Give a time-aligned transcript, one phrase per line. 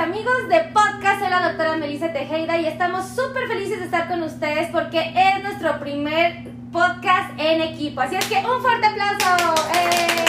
[0.00, 1.20] amigos de podcast.
[1.20, 5.42] Soy la doctora Melissa Tejeda y estamos súper felices de estar con ustedes porque es
[5.42, 8.00] nuestro primer podcast en equipo.
[8.00, 9.54] Así es que un fuerte aplauso.
[9.74, 10.24] ¡Eh!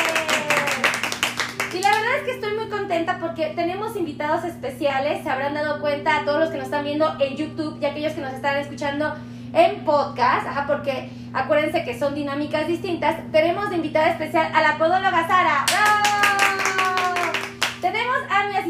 [1.73, 5.23] Y la verdad es que estoy muy contenta porque tenemos invitados especiales.
[5.23, 8.11] Se habrán dado cuenta a todos los que nos están viendo en YouTube y aquellos
[8.11, 9.15] que nos están escuchando
[9.53, 13.15] en podcast, porque acuérdense que son dinámicas distintas.
[13.31, 15.65] Tenemos de invitada especial a la podóloga Sara.
[15.65, 15.80] ¡Bravo!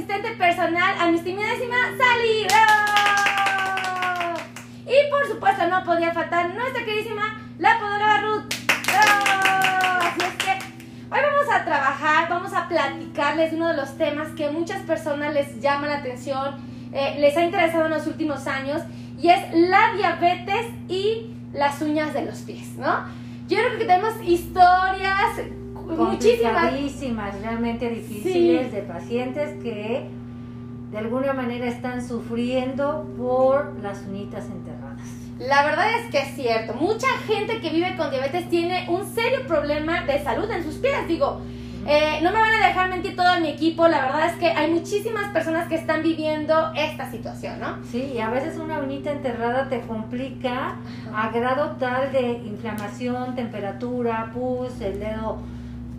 [0.02, 2.48] Asistente personal, a mi estimadísima Sally.
[2.48, 4.40] ¡Bravo!
[4.88, 8.52] Y por supuesto no podía faltar nuestra queridísima la podóloga Ruth.
[8.88, 10.02] ¡Bravo!
[10.02, 10.54] Así es que
[11.04, 15.36] hoy vamos a trabajar, vamos a platicarles de uno de los temas que muchas personas
[15.36, 16.56] les llama la atención,
[16.92, 18.82] eh, les ha interesado en los últimos años
[19.22, 23.06] y es la diabetes y las uñas de los pies, ¿no?
[23.48, 25.42] Yo creo que tenemos historias
[25.98, 26.54] muchísimas.
[26.54, 30.08] Complicadísimas, realmente difíciles de pacientes que
[30.92, 35.00] de alguna manera están sufriendo por las uñitas enterradas.
[35.40, 36.74] La verdad es que es cierto.
[36.74, 41.08] Mucha gente que vive con diabetes tiene un serio problema de salud en sus pies.
[41.08, 41.42] Digo,
[41.88, 43.88] eh, no me van a dejar mentir todo mi equipo.
[43.88, 47.78] La verdad es que hay muchísimas personas que están viviendo esta situación, ¿no?
[47.92, 50.76] Sí, y a veces una uñita enterrada te complica
[51.16, 55.40] a grado tal de inflamación, temperatura, pus, el dedo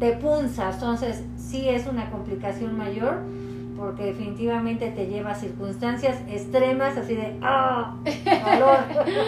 [0.02, 0.70] te punza.
[0.72, 3.22] Entonces, sí es una complicación mayor
[3.78, 7.94] porque definitivamente te lleva a circunstancias extremas, así de ¡ah!
[8.24, 8.78] calor.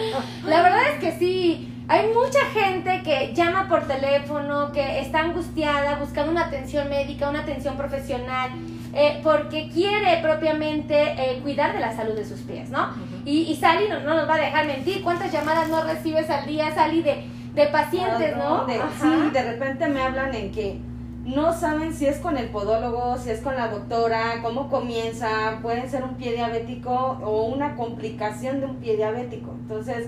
[0.45, 1.71] La verdad es que sí.
[1.87, 7.41] Hay mucha gente que llama por teléfono, que está angustiada, buscando una atención médica, una
[7.41, 8.49] atención profesional,
[8.93, 12.89] eh, porque quiere propiamente eh, cuidar de la salud de sus pies, ¿no?
[13.23, 15.03] Y, y Sally no, no nos va a dejar mentir.
[15.03, 17.23] ¿Cuántas llamadas no recibes al día, Sally, de,
[17.55, 18.65] de pacientes, no?
[18.65, 20.79] de- sí, de repente me hablan en que
[21.25, 25.89] no saben si es con el podólogo, si es con la doctora, cómo comienza, puede
[25.89, 26.91] ser un pie diabético
[27.23, 29.51] o una complicación de un pie diabético.
[29.61, 30.07] Entonces,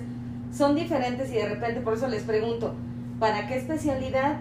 [0.54, 2.74] son diferentes y de repente por eso les pregunto,
[3.20, 4.38] ¿para qué especialidad?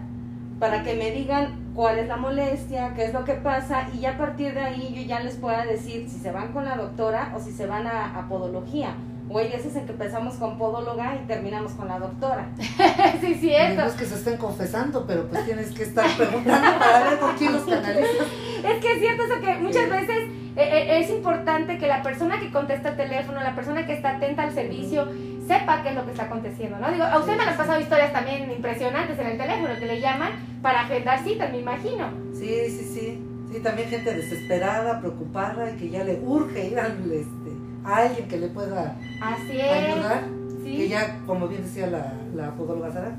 [0.60, 4.12] Para que me digan cuál es la molestia, qué es lo que pasa y ya
[4.12, 7.32] a partir de ahí yo ya les pueda decir si se van con la doctora
[7.36, 8.94] o si se van a, a podología.
[9.28, 12.48] O hay veces en que empezamos con podóloga y terminamos con la doctora.
[13.20, 13.82] sí, cierto.
[13.82, 17.36] No es que se estén confesando, pero pues tienes que estar preguntando para ver con
[17.36, 18.26] quién los canalizas.
[18.64, 20.16] Es que es cierto eso que muchas veces
[20.56, 24.16] eh, eh, es importante que la persona que contesta el teléfono, la persona que está
[24.16, 25.06] atenta al servicio,
[25.46, 26.90] sepa qué es lo que está aconteciendo, ¿no?
[26.90, 30.30] Digo, a usted me han pasado historias también impresionantes en el teléfono que le llaman
[30.62, 32.08] para agendar citas, me imagino.
[32.32, 33.22] Sí, sí, sí.
[33.52, 37.45] Sí, también gente desesperada, preocupada y que ya le urge ir al, este,
[37.86, 40.24] a alguien que le pueda Así ayudar.
[40.64, 40.88] Que Sí.
[40.88, 43.12] ya, como bien decía la, la podóloga Sara,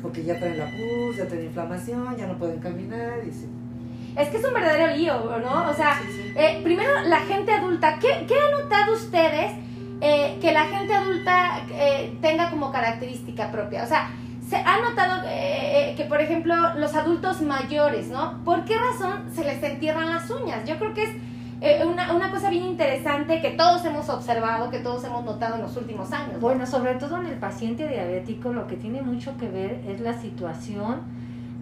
[0.00, 3.18] porque ya traen la pus, ya traen inflamación, ya no pueden caminar.
[3.28, 3.46] Y sí.
[4.16, 5.68] Es que es un verdadero lío, ¿no?
[5.70, 6.32] O sea, Sí, sí.
[6.36, 9.52] eh, primero la gente adulta, ¿qué, qué han notado ustedes
[10.00, 13.84] eh, que la gente adulta eh, tenga como característica propia?
[13.84, 14.10] O sea,
[14.48, 18.42] se ha notado eh, eh, que, por ejemplo, los adultos mayores, ¿no?
[18.44, 20.64] ¿Por qué razón se les entierran las uñas?
[20.66, 21.10] Yo creo que es
[21.60, 25.62] eh, una, una cosa bien interesante que todos hemos observado, que todos hemos notado en
[25.62, 26.34] los últimos años.
[26.34, 26.38] ¿no?
[26.40, 30.14] Bueno, sobre todo en el paciente diabético lo que tiene mucho que ver es la
[30.14, 31.00] situación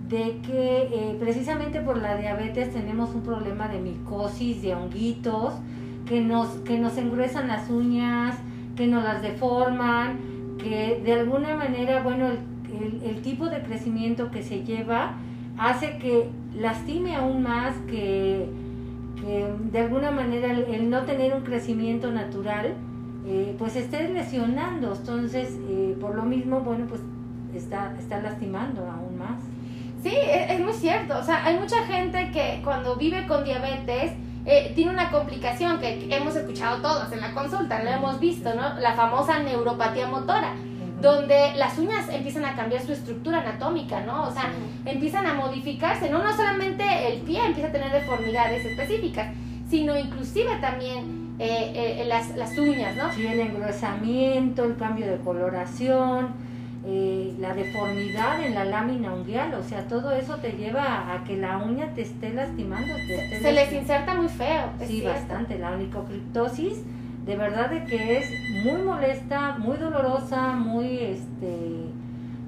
[0.09, 5.55] de que eh, precisamente por la diabetes tenemos un problema de micosis, de honguitos,
[6.07, 8.37] que nos, que nos engruesan las uñas,
[8.77, 10.19] que nos las deforman,
[10.59, 12.39] que de alguna manera, bueno, el,
[12.81, 15.15] el- el tipo de crecimiento que se lleva
[15.59, 18.47] hace que lastime aún más, que,
[19.21, 22.75] que de alguna manera el, no tener un crecimiento natural,
[23.27, 24.95] eh, pues esté lesionando.
[24.95, 27.01] Entonces, eh, por lo mismo, bueno, pues
[27.55, 29.41] está, está lastimando aún más.
[30.03, 31.19] Sí, es, es muy cierto.
[31.19, 34.13] O sea, hay mucha gente que cuando vive con diabetes
[34.49, 38.79] eh, tiene una complicación que hemos escuchado todos en la consulta, lo hemos visto, ¿no?
[38.79, 40.55] La famosa neuropatía motora,
[41.01, 44.25] donde las uñas empiezan a cambiar su estructura anatómica, ¿no?
[44.25, 44.51] O sea,
[44.85, 46.23] empiezan a modificarse, ¿no?
[46.23, 49.29] No solamente el pie empieza a tener deformidades específicas,
[49.69, 53.13] sino inclusive también eh, eh, las, las uñas, ¿no?
[53.13, 56.29] Sí, el engrosamiento, el cambio de coloración,
[56.87, 61.37] eh, la deformidad en la lámina unguial, o sea, todo eso te lleva a que
[61.37, 62.95] la uña te esté lastimando.
[63.07, 64.71] te esté Se les inserta muy feo.
[64.81, 65.19] es Sí, cierto.
[65.19, 65.59] bastante.
[65.59, 66.79] La onicocriptosis,
[67.27, 68.31] de verdad de que es
[68.65, 71.87] muy molesta, muy dolorosa, muy, este,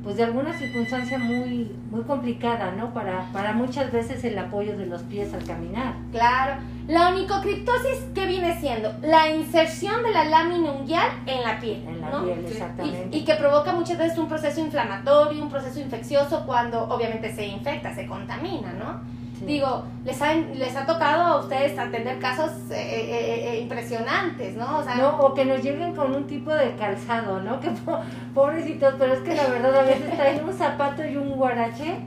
[0.04, 2.94] pues de alguna circunstancia muy, muy complicada, ¿no?
[2.94, 5.94] Para, para muchas veces el apoyo de los pies al caminar.
[6.12, 6.60] Claro.
[6.86, 8.94] La onicocriptosis, ¿qué viene siendo?
[9.02, 11.84] La inserción de la lámina unguial en la piel.
[11.86, 12.24] En la ¿no?
[12.24, 13.16] piel, Y, exactamente.
[13.18, 17.92] y que provoca muchas veces un proceso inflamatorio, un proceso infeccioso cuando obviamente se infecta,
[17.94, 19.00] se contamina, ¿no?
[19.38, 19.44] Sí.
[19.46, 24.78] Digo, les ha, les ha tocado a ustedes atender casos eh, eh, eh, impresionantes, ¿no?
[24.78, 27.60] O sea, No, o que nos lleguen con un tipo de calzado, ¿no?
[27.60, 28.00] Que po-
[28.34, 31.98] pobrecitos, pero es que la verdad a veces traen un zapato y un guarache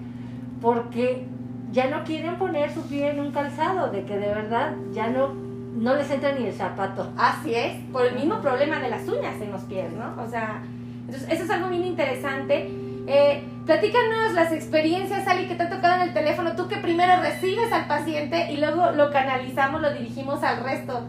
[0.61, 1.25] porque
[1.71, 5.29] ya no quieren poner su pie en un calzado, de que de verdad ya no,
[5.29, 7.09] no les entra ni el zapato.
[7.17, 10.21] Así es, por el mismo problema de las uñas en los pies, ¿no?
[10.21, 10.61] O sea,
[11.07, 12.69] entonces eso es algo bien interesante.
[13.07, 16.55] Eh, platícanos las experiencias, Ali, que te ha tocado en el teléfono.
[16.55, 21.07] Tú que primero recibes al paciente y luego lo canalizamos, lo dirigimos al resto.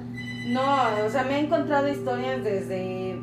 [0.48, 3.16] No, o sea, me he encontrado historias desde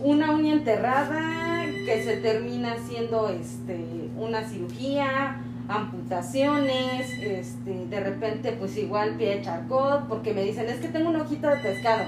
[0.00, 8.76] una uña enterrada que se termina haciendo este una cirugía, amputaciones, este, de repente pues
[8.76, 12.04] igual pie de charcot, porque me dicen, es que tengo un ojito de pescado.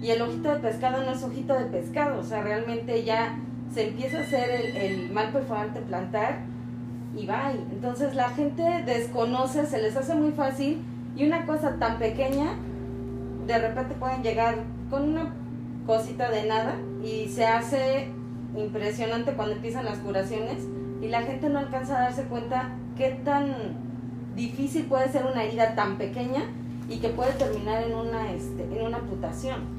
[0.00, 3.36] Y el ojito de pescado no es ojito de pescado, o sea, realmente ya
[3.72, 6.40] se empieza a hacer el, mal perforante plantar
[7.16, 7.52] y va.
[7.52, 10.82] Entonces la gente desconoce, se les hace muy fácil
[11.16, 12.54] y una cosa tan pequeña,
[13.46, 14.56] de repente pueden llegar
[14.90, 15.34] con una
[15.86, 18.08] cosita de nada y se hace
[18.56, 20.66] impresionante cuando empiezan las curaciones
[21.00, 23.54] y la gente no alcanza a darse cuenta qué tan
[24.34, 26.42] difícil puede ser una herida tan pequeña
[26.88, 29.77] y que puede terminar en una, este, en una amputación.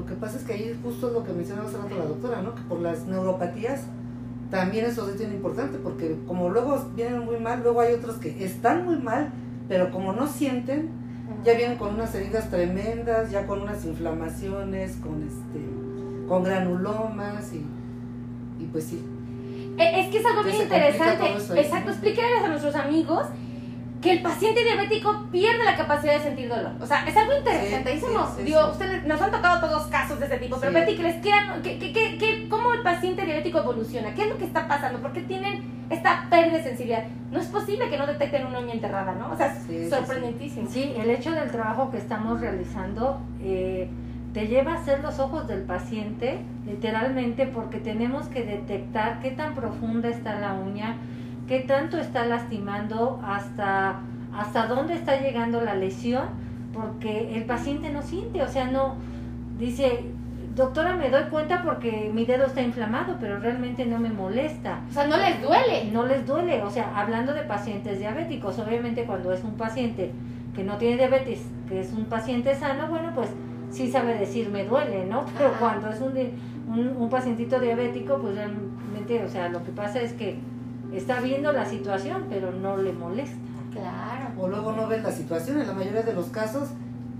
[0.00, 2.40] Lo que pasa es que ahí justo es lo que mencionaba hace rato la doctora,
[2.40, 2.54] ¿no?
[2.54, 3.82] Que por las neuropatías
[4.50, 8.44] también eso es bien importante, porque como luego vienen muy mal, luego hay otros que
[8.44, 9.30] están muy mal,
[9.68, 10.88] pero como no sienten,
[11.44, 15.60] ya vienen con unas heridas tremendas, ya con unas inflamaciones, con este,
[16.26, 17.64] con granulomas y,
[18.62, 19.04] y pues sí.
[19.78, 21.60] Eh, Es que es algo bien interesante.
[21.60, 21.90] Exacto, ¿no?
[21.92, 23.26] explícales a nuestros amigos
[24.00, 26.72] que el paciente diabético pierde la capacidad de sentir dolor.
[26.80, 28.26] O sea, es algo interesantísimo.
[28.28, 28.70] Sí, sí, Digo, sí.
[28.72, 30.78] ustedes nos han tocado todos casos de este tipo, pero Sí.
[30.78, 34.14] Betty, que les quieran, que, que, que, que- ¿cómo el paciente diabético evoluciona?
[34.14, 35.00] ¿Qué es lo que está pasando?
[35.00, 37.04] ¿Por qué tienen esta pérdida de sensibilidad?
[37.30, 39.32] No es posible que no detecten una uña enterrada, ¿no?
[39.32, 40.70] O sea, es sorprendentísimo.
[40.70, 43.90] Sí, el hecho del trabajo que estamos realizando eh,
[44.32, 49.54] te lleva a ser los ojos del paciente, literalmente, porque tenemos que detectar qué tan
[49.54, 50.96] profunda está la uña,
[51.50, 53.98] qué tanto está lastimando, hasta,
[54.32, 56.26] hasta dónde está llegando la lesión,
[56.72, 58.94] porque el paciente no siente, o sea, no
[59.58, 60.04] dice,
[60.54, 64.92] doctora, me doy cuenta porque mi dedo está inflamado, pero realmente no me molesta O
[64.92, 65.90] sea, no les duele.
[65.92, 66.62] no les duele.
[66.62, 70.12] O sea, hablando de pacientes diabéticos, obviamente cuando es un paciente
[70.54, 73.28] que no tiene diabetes, que es un paciente sano, bueno, pues
[73.70, 75.24] sí sabe decir me duele, ¿no?
[75.36, 75.58] Pero Ajá.
[75.58, 76.12] cuando es un,
[76.68, 80.38] un, un pacientito diabético, pues realmente, o sea, lo que pasa es que
[80.92, 83.36] está viendo la situación, pero no le molesta.
[83.72, 84.30] Claro.
[84.38, 86.68] O luego no ven la situación, en la mayoría de los casos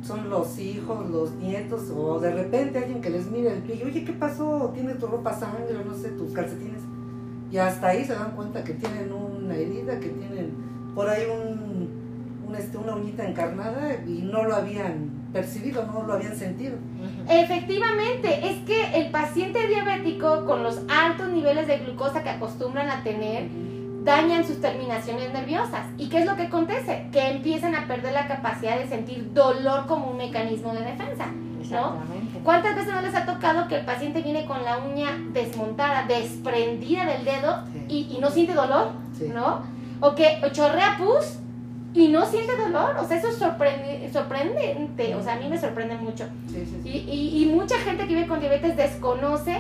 [0.03, 4.05] son los hijos, los nietos, o de repente alguien que les mira el pie, oye,
[4.05, 4.71] ¿qué pasó?
[4.75, 6.83] ¿Tiene tu ropa sangre o no sé, tus calcetines?
[7.53, 10.53] Y hasta ahí se dan cuenta que tienen una herida, que tienen
[10.95, 11.89] por ahí un,
[12.49, 16.77] un, este, una uñita encarnada y no lo habían percibido, no lo habían sentido.
[17.29, 23.03] Efectivamente, es que el paciente diabético con los altos niveles de glucosa que acostumbran a
[23.03, 23.49] tener
[24.05, 25.87] dañan sus terminaciones nerviosas.
[25.99, 27.07] ¿Y qué es lo que acontece?
[27.13, 31.27] Que empiezan a perder la capacidad de sentir dolor como un mecanismo de defensa.
[31.61, 32.41] Exactamente.
[32.43, 37.05] ¿Cuántas veces no les ha tocado que el paciente viene con la uña desmontada, desprendida
[37.05, 37.85] del dedo Sí.
[38.11, 38.89] y, y no siente dolor?
[39.17, 39.31] Sí.
[39.33, 39.61] ¿No?
[40.01, 41.39] O que chorrea pus
[41.95, 42.97] y no siente dolor.
[42.99, 45.15] O sea, eso es sorprende- sorprendente.
[45.15, 46.25] O sea, a mí me sorprende mucho.
[46.49, 46.89] Sí, sí, sí.
[46.89, 49.59] Y, y- y mucha gente que vive con diabetes desconoce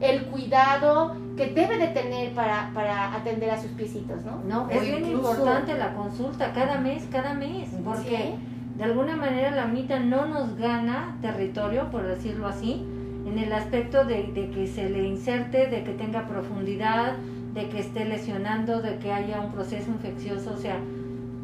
[0.00, 4.42] el cuidado que debe de tener para, para atender a sus piecitos, ¿no?
[4.46, 8.34] No, es bien incluso- importante la consulta cada mes, cada mes, porque
[8.76, 12.84] de alguna manera la mitad no nos gana territorio, por decirlo así,
[13.26, 17.14] en el aspecto de, de que se le inserte, de que tenga profundidad,
[17.54, 20.76] de que esté lesionando, de que haya un proceso infeccioso, o sea,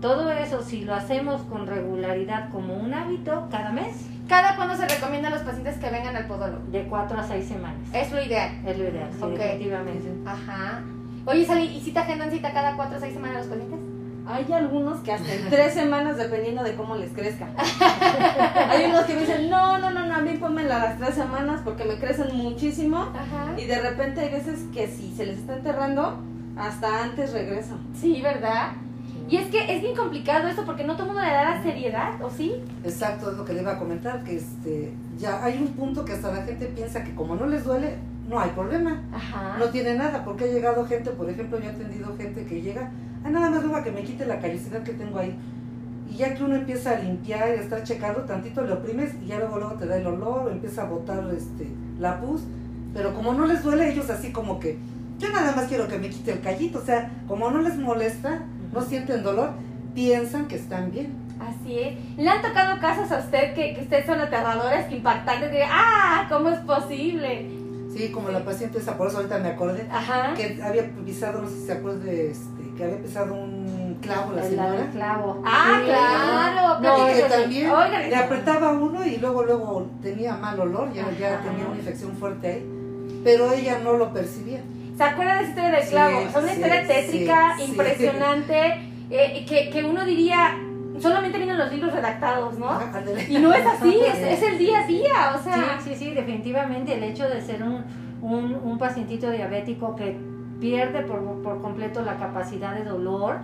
[0.02, 4.86] todo eso si lo hacemos con regularidad como un hábito cada mes, ¿Cada cuándo se
[4.86, 6.62] recomienda a los pacientes que vengan al podólogo?
[6.68, 7.76] de cuatro a seis semanas.
[7.92, 8.50] Es lo ideal.
[8.66, 10.08] Es lo ideal, sí, definitivamente.
[10.24, 10.80] Ajá.
[11.26, 13.78] Oye, Sally, ¿y si te agendan cita cada cuatro o seis semanas los pacientes?
[14.26, 17.48] Hay algunos que hasta en tres semanas, dependiendo de cómo les crezca.
[18.70, 21.14] Hay unos que me dicen, no, no, no, no, a mí pónmela a las tres
[21.16, 22.98] semanas porque me crecen muchísimo.
[22.98, 23.60] Ajá.
[23.60, 26.18] Y de repente hay veces que si se les está enterrando,
[26.56, 27.76] hasta antes regreso.
[28.00, 28.68] Sí, ¿verdad?
[29.32, 32.22] Y es que es bien complicado esto porque no todo mundo le da la seriedad,
[32.22, 32.52] ¿o sí?
[32.84, 36.12] Exacto, es lo que le iba a comentar, que este, ya hay un punto que
[36.12, 37.96] hasta la gente piensa que como no les duele,
[38.28, 39.02] no hay problema.
[39.10, 39.56] Ajá.
[39.58, 42.90] No tiene nada, porque ha llegado gente, por ejemplo, yo he atendido gente que llega,
[43.24, 45.34] ah, nada más luego a que me quite la callosidad que tengo ahí.
[46.10, 49.28] Y ya que uno empieza a limpiar y a estar checando, tantito le oprimes y
[49.28, 52.42] ya luego, luego te da el olor, empieza a botar este, la pus.
[52.92, 54.76] Pero como no les duele, ellos así como que,
[55.18, 58.42] yo nada más quiero que me quite el callito, o sea, como no les molesta,
[58.72, 59.50] no sienten dolor,
[59.94, 61.12] piensan que están bien.
[61.40, 61.94] Así es.
[62.16, 65.50] ¿Le han tocado casos a usted que, que ustedes son aterradores, impactantes?
[65.50, 67.48] De, ah, ¿cómo es posible?
[67.94, 70.32] Sí, como la paciente esa, por eso ahorita me acordé, Ajá.
[70.34, 74.42] que había pisado, no sé si se acuerda, este, que había pisado un clavo la
[74.46, 74.90] El señora.
[74.92, 75.42] clavo.
[75.44, 75.84] Ah, Sí.
[75.86, 76.80] claro.
[76.80, 77.28] No, pero- y que sí.
[77.42, 81.76] también Oigan, le apretaba uno y luego luego tenía mal olor, ya, ya tenía una
[81.76, 84.60] infección fuerte ahí, pero ella no lo percibía.
[85.02, 86.20] ¿Se acuerdan de esa historia del Sí, clavo?
[86.20, 87.70] Es una sí, historia tétrica, sí, sí.
[87.70, 88.80] impresionante,
[89.10, 90.56] eh, que, que uno diría,
[91.00, 92.70] solamente vienen los libros redactados, ¿no?
[92.70, 93.26] Ándale.
[93.28, 95.78] Y no es así, es, es el día a día, o sea...
[95.82, 97.84] Sí, sí, sí, definitivamente el hecho de ser un,
[98.22, 100.16] un, un pacientito diabético que
[100.60, 103.40] pierde por, por completo la capacidad de dolor,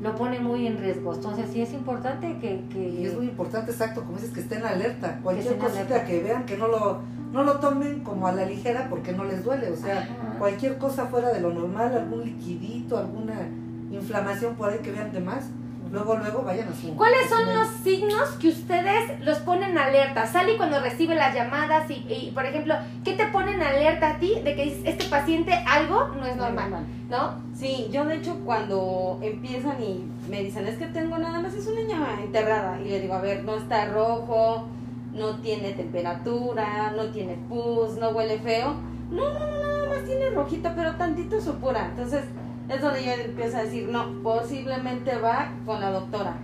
[0.00, 1.14] lo pone muy en riesgo.
[1.14, 2.64] Entonces sí es importante que...
[2.70, 5.20] que Y es muy importante, exacto, como dices, que estén alerta.
[5.22, 6.04] Cualquier cosita alerta.
[6.04, 7.00] que vean, que no lo,
[7.32, 9.70] no lo tomen como a la ligera porque no les duele.
[9.70, 10.38] O sea, Ajá.
[10.38, 13.34] cualquier cosa fuera de lo normal, algún liquidito, alguna
[13.90, 15.50] inflamación por ahí que vean de más,
[15.90, 16.94] luego, luego vayan a su...
[16.94, 20.26] ¿Cuáles son los signos que ustedes los ponen alerta?
[20.26, 24.40] Sally cuando recibe las llamadas y, y, por ejemplo, ¿qué te ponen alerta a ti
[24.42, 27.34] de que dices, este paciente algo no es normal, ¿no?
[27.54, 31.66] Sí, yo de hecho cuando empiezan y me dicen, es que tengo nada más, es
[31.66, 32.80] una niña enterrada.
[32.80, 34.68] Y le digo, a ver, no está rojo,
[35.12, 38.74] no tiene temperatura, no tiene pus, no huele feo.
[39.10, 41.86] No, no, no, nada más tiene rojito, pero tantito supura.
[41.86, 42.24] Entonces
[42.70, 46.34] es donde yo empiezo a decir, no, posiblemente va con la doctora.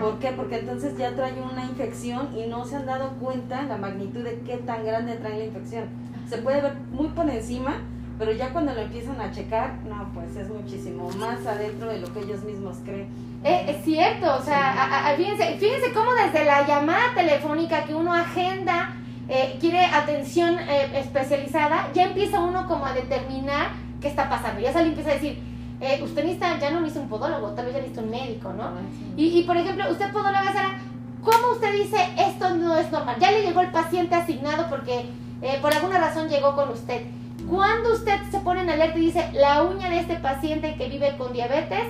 [0.00, 0.32] ¿Por qué?
[0.32, 4.40] Porque entonces ya trae una infección y no se han dado cuenta la magnitud de
[4.46, 5.84] qué tan grande trae la infección.
[6.28, 7.74] Se puede ver muy por encima,
[8.18, 12.10] pero ya cuando lo empiezan a checar, no, pues es muchísimo más adentro de lo
[12.12, 13.08] que ellos mismos creen.
[13.44, 17.94] Eh, es cierto, o sea, a- a- fíjense, fíjense cómo desde la llamada telefónica que
[17.94, 18.94] uno agenda,
[19.28, 23.68] eh, quiere atención eh, especializada, ya empieza uno como a determinar
[24.00, 24.60] qué está pasando.
[24.60, 25.38] Ya Sally empieza a decir,
[25.80, 28.70] eh, usted necesita, ya no necesita un podólogo, tal vez ya necesita un médico, ¿no?
[29.16, 30.78] Y, y, por ejemplo, usted podóloga, Sara,
[31.22, 33.16] ¿cómo usted dice esto no es normal?
[33.20, 35.06] Ya le llegó el paciente asignado porque
[35.42, 37.02] eh, por alguna razón llegó con usted.
[37.48, 41.16] Cuando usted se pone en alerta y dice, la uña de este paciente que vive
[41.16, 41.84] con diabetes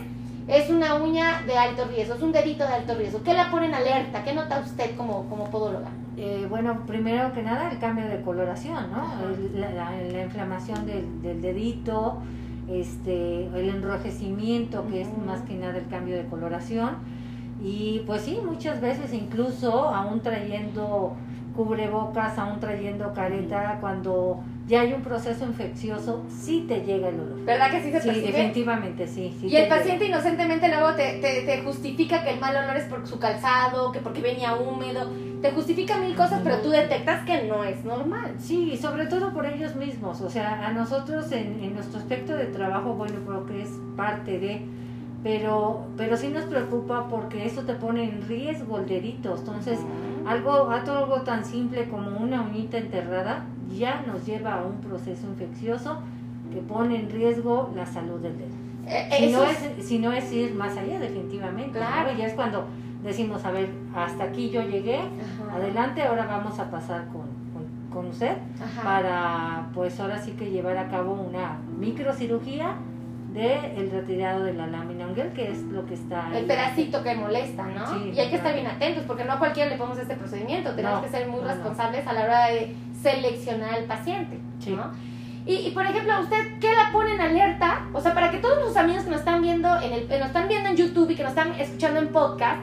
[0.49, 3.67] es una uña de alto riesgo, es un dedito de alto riesgo, ¿qué la pone
[3.67, 4.23] en alerta?
[4.23, 5.89] ¿Qué nota usted como, como podóloga?
[6.17, 9.13] Eh, bueno, primero que nada el cambio de coloración, ¿no?
[9.55, 12.19] La, la- la inflamación del, del dedito,
[12.71, 16.91] este, el enrojecimiento, que es más que nada el cambio de coloración.
[17.63, 21.15] Y pues sí, muchas veces incluso aún trayendo
[21.55, 27.45] cubrebocas, aún trayendo careta, cuando ya hay un proceso infeccioso, sí te llega el olor.
[27.47, 28.27] ¿Verdad que sí se Sí, percibe?
[28.27, 29.35] definitivamente sí.
[29.41, 29.77] sí Y el llega.
[29.77, 33.91] paciente inocentemente luego te, te, te justifica que el mal olor es por su calzado,
[33.91, 35.09] que porque venía húmedo,
[35.49, 38.33] te justifica mil cosas, pero tú detectas que no es normal.
[38.39, 40.21] Sí, sobre todo por ellos mismos.
[40.21, 44.39] O sea, a nosotros en, en nuestro aspecto de trabajo, bueno, creo que es parte
[44.39, 44.63] de,
[45.23, 49.35] pero, pero sí nos preocupa porque eso te pone en riesgo el dedito.
[49.37, 49.79] Entonces,
[50.27, 53.45] algo, algo tan simple como una uñita enterrada
[53.77, 55.99] ya nos lleva a un proceso infeccioso
[56.53, 58.55] que pone en riesgo la salud del dedo.
[58.89, 61.77] Eh, Si no, es- si no es ir más allá, definitivamente.
[61.79, 62.11] Claro.
[62.17, 62.67] Ya es cuando
[63.03, 65.57] decimos, a ver, hasta aquí yo llegué, Ajá.
[65.57, 67.23] adelante, ahora vamos a pasar con,
[67.53, 68.83] con, con usted Ajá.
[68.83, 72.75] para pues ahora sí que llevar a cabo una microcirugía
[73.33, 77.15] de el retirado de la lámina unguel que es lo que está El pedacito que
[77.15, 77.87] molesta, ¿no?
[77.87, 80.71] Sí, y hay que estar bien atentos porque no a cualquiera le podemos este procedimiento.
[80.75, 81.53] Tenemos No, que ser muy no, no.
[81.53, 84.71] responsables a la hora de seleccionar al paciente, Sí.
[84.75, 84.91] ¿no?
[85.45, 87.87] Y, y, por ejemplo, ¿a ¿usted qué la pone en alerta?
[87.93, 90.27] O sea, para que todos los amigos que nos están viendo en el, que nos
[90.29, 92.59] están viendo en YouTube y que nos están escuchando en podcast,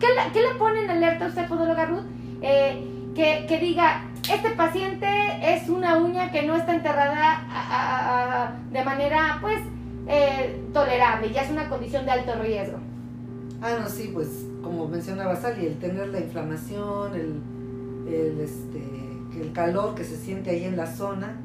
[0.00, 2.06] ¿qué la, qué le pone en alerta usted, podóloga Ruth?
[2.42, 5.06] Eh, que, diga, este paciente
[5.42, 9.60] es una uña que no está enterrada de manera, pues,
[10.08, 12.78] eh, tolerable, ya es una condición de alto riesgo.
[13.60, 18.82] Ah, no, sí, pues como mencionaba Sally, el tener la inflamación, el, este,
[19.38, 21.36] el calor que se siente ahí en la zona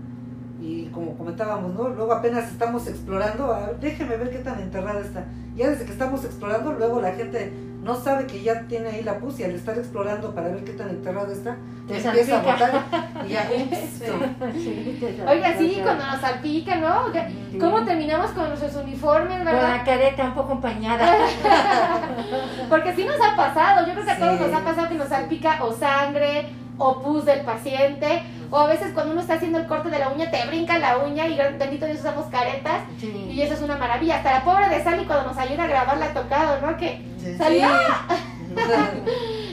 [0.62, 1.90] y como comentábamos, ¿no?
[1.90, 5.26] Luego apenas estamos explorando, a ver, déjeme ver qué tan enterrada está.
[5.56, 7.52] Ya desde que estamos explorando, luego la gente
[7.86, 10.72] no sabe que ya tiene ahí la pus y al estar explorando para ver qué
[10.72, 11.56] tan enterrada está,
[11.88, 12.84] Te empieza a botar
[13.28, 13.48] y ya,
[14.54, 17.14] Sí, Oiga, sí, cuando nos salpica, ¿no?
[17.14, 17.60] Sí.
[17.60, 19.86] ¿Cómo terminamos con nuestros uniformes, Con la verdad?
[19.86, 21.06] careta un poco empañada.
[22.70, 24.44] Porque sí nos ha pasado, yo creo que a todos Sí.
[24.46, 28.92] nos ha pasado que nos salpica o sangre o pus del paciente, o a veces
[28.94, 31.86] cuando uno está haciendo el corte de la uña te brinca la uña y bendito
[31.86, 34.18] Dios usamos caretas y eso es una maravilla.
[34.18, 36.76] Hasta la pobre de Sally cuando nos ayuda a grabar la ha tocado, ¿no?
[36.78, 37.02] Que
[37.32, 37.38] Sí.
[37.38, 37.68] salió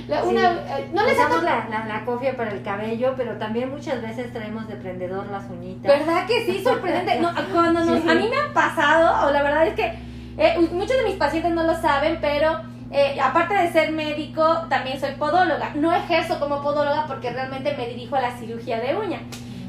[0.08, 0.58] la- una, Sí.
[0.68, 4.32] eh, no les tocado, la, la, la cofia para el cabello, pero también muchas veces
[4.32, 5.86] traemos de prendedor las uñitas.
[5.98, 6.60] ¿verdad que sí?
[6.64, 7.20] Sorprendente.
[7.20, 8.08] No, cuando nos- Sí.
[8.08, 9.92] a mí me ha pasado, o la verdad es que
[10.38, 12.60] eh, muchos de mis pacientes no lo saben, pero
[12.90, 15.70] eh, aparte de ser médico, también soy podóloga.
[15.74, 19.20] No ejerzo como podóloga porque realmente me dirijo a la cirugía de uña.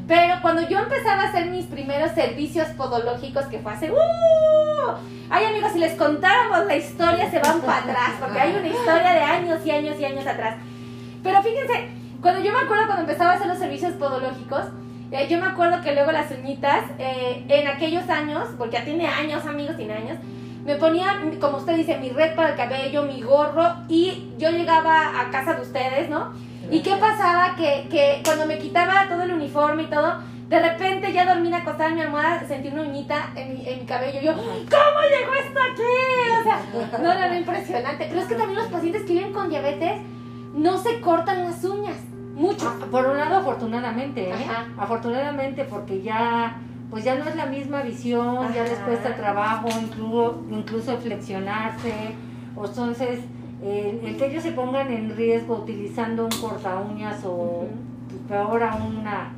[0.07, 3.91] Pero cuando yo empezaba a hacer mis primeros servicios podológicos, que fue hace...
[3.91, 4.93] ¡Uh!
[5.29, 9.13] Ay amigos, si les contáramos la historia se van para atrás, porque hay una historia
[9.13, 10.57] de años y años y años atrás.
[11.23, 11.87] Pero fíjense,
[12.21, 14.65] cuando yo me acuerdo cuando empezaba a hacer los servicios podológicos,
[15.11, 19.07] eh, yo me acuerdo que luego las uñitas, eh, en aquellos años, porque ya tiene
[19.07, 20.17] años amigos, tiene años,
[20.65, 25.19] me ponía, como usted dice, mi red para el cabello, mi gorro, y yo llegaba
[25.19, 25.92] a casa de ustedes.
[26.73, 27.55] ¿Y qué pasaba?
[27.55, 30.15] Que, que cuando me quitaba todo el uniforme y todo,
[30.49, 33.85] de repente ya dormía acostada en mi almohada, sentí una uñita en mi, en mi
[33.85, 34.19] cabello.
[34.21, 36.39] Yo, ¿cómo llegó esto aquí?
[36.39, 38.07] O sea, no, no, no, impresionante.
[38.09, 40.01] Pero es que también los pacientes que viven con diabetes
[40.55, 41.97] no se cortan las uñas.
[42.33, 42.67] Mucho.
[42.67, 44.33] Ah, Por un lado, afortunadamente, ¿eh?
[44.33, 44.65] Ajá.
[44.75, 46.57] Afortunadamente, porque ya,
[46.89, 52.15] pues ya no es la misma visión, ya les cuesta trabajo, incluso, incluso flexionarse.
[52.55, 53.19] O entonces,
[53.63, 57.65] el, el que ellos se pongan en riesgo utilizando un corta uñas o,
[58.09, 59.31] pues, peor aún, una,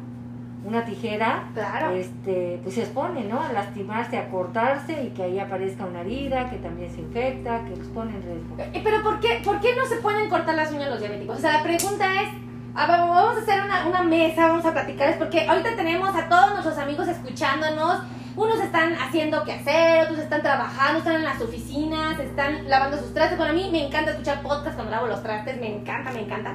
[0.66, 1.92] una tijera, Claro.
[1.92, 3.40] este, pues se expone, ¿no?
[3.42, 7.76] A lastimarse, a cortarse y que ahí aparezca una herida, que también se infecta, que
[7.76, 8.56] los pone en riesgo.
[8.58, 11.38] Eh, Pero ¿por qué, ¿por qué no se pueden cortar las uñas los diabéticos?
[11.38, 12.30] O sea, la pregunta es,
[12.74, 16.50] vamos a hacer una, una mesa, vamos a platicar, es porque ahorita tenemos a todos
[16.54, 18.00] nuestros amigos escuchándonos,
[18.36, 23.14] unos están haciendo qué hacer, otros están trabajando, están en las oficinas, están lavando sus
[23.14, 23.38] trastes.
[23.38, 26.54] Bueno, a mí me encanta escuchar podcast cuando lavo los trastes, me encanta, me encanta.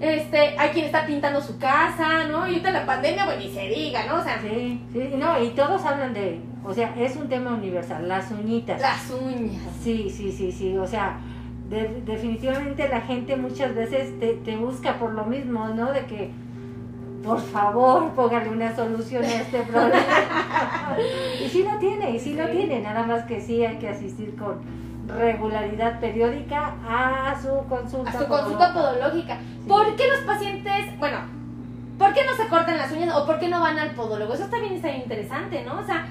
[0.00, 2.38] Este, hay quien está pintando su casa, ¿no?
[2.48, 4.16] Y ahorita la pandemia, bueno, ni se diga, ¿no?
[4.16, 8.08] O sea, Sí, sí, no, y todos hablan de, o sea, es un tema universal,
[8.08, 8.80] las uñitas.
[8.80, 9.62] las uñas.
[9.82, 11.18] Sí, sí, sí, sí, o sea,
[11.70, 15.92] de- definitivamente la gente muchas veces te, te busca por lo mismo, ¿no?
[15.92, 16.32] De que,
[17.24, 20.96] por favor, póngale una solución a este problema.
[21.44, 22.52] y sí lo tiene, y sí, lo Sí.
[22.52, 24.60] tiene, nada más que sí hay que asistir con
[25.06, 28.10] regularidad periódica a su consulta.
[28.10, 29.38] a su consulta podológica.
[29.68, 31.18] ¿Por qué los pacientes, bueno,
[31.98, 34.34] por qué no se cortan las uñas o por qué no van al podólogo?
[34.34, 35.78] Eso también está bien interesante, ¿no?
[35.80, 36.06] O sea,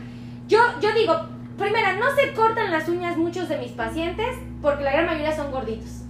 [0.47, 1.13] yo, yo digo,
[1.58, 5.52] primera, no se cortan las uñas muchos de mis pacientes porque la gran mayoría son
[5.52, 6.01] gorditos.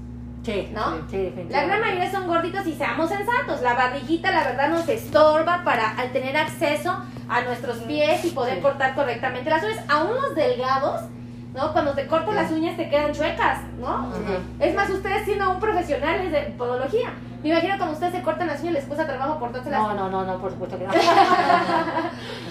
[0.44, 0.96] Sí, ¿No?
[0.96, 1.54] sí, sí, definitivamente.
[1.54, 3.62] La gran mayoría son gorditos y seamos sensatos.
[3.62, 6.98] La barriguita, la verdad, nos estorba para al tener acceso
[7.30, 9.86] a nuestros pies y poder cortar correctamente las uñas.
[9.88, 11.02] Aún los delgados,
[11.54, 11.72] ¿no?
[11.74, 14.12] Cuando te cortan las uñas te quedan chuecas, ¿no?
[14.60, 18.62] Es más, ustedes siendo un profesional de podología, me imagino cuando ustedes se cortan las
[18.62, 20.94] uñas les cuesta trabajo cortarse las No, no, no, no, por supuesto que no.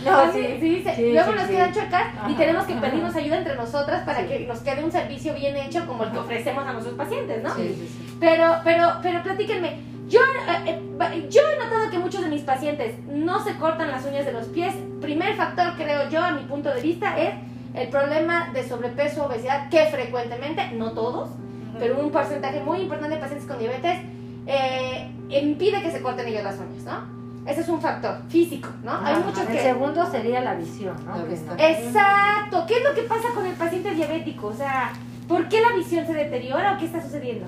[0.05, 3.55] No, sí, sí, sí, Sí, Luego nos quedan chuecas y tenemos que pedirnos ayuda entre
[3.55, 6.97] nosotras para que nos quede un servicio bien hecho como el que ofrecemos a nuestros
[6.97, 7.55] pacientes, ¿no?
[7.55, 8.17] Sí, sí, sí.
[8.19, 9.79] Pero, pero, pero platíquenme.
[10.09, 10.21] Yo,
[10.67, 14.25] eh, eh, yo he notado que muchos de mis pacientes no se cortan las uñas
[14.25, 14.75] de los pies.
[15.01, 17.35] Primer factor, creo yo, a mi punto de vista, es
[17.75, 21.31] el problema de sobrepeso, obesidad, que frecuentemente, no todos,
[21.79, 23.99] pero un porcentaje muy importante de pacientes con diabetes
[24.47, 27.21] eh, impide que se corten ellos las uñas, ¿no?
[27.51, 28.93] Ese es un factor físico, ¿no?
[29.03, 29.63] Hay muchos El que...
[29.63, 31.17] segundo sería la visión, ¿no?
[31.17, 32.65] La Exacto.
[32.67, 34.49] ¿Qué es lo que pasa con el paciente diabético?
[34.49, 34.93] O sea,
[35.27, 37.47] ¿por qué la visión se deteriora o qué está sucediendo?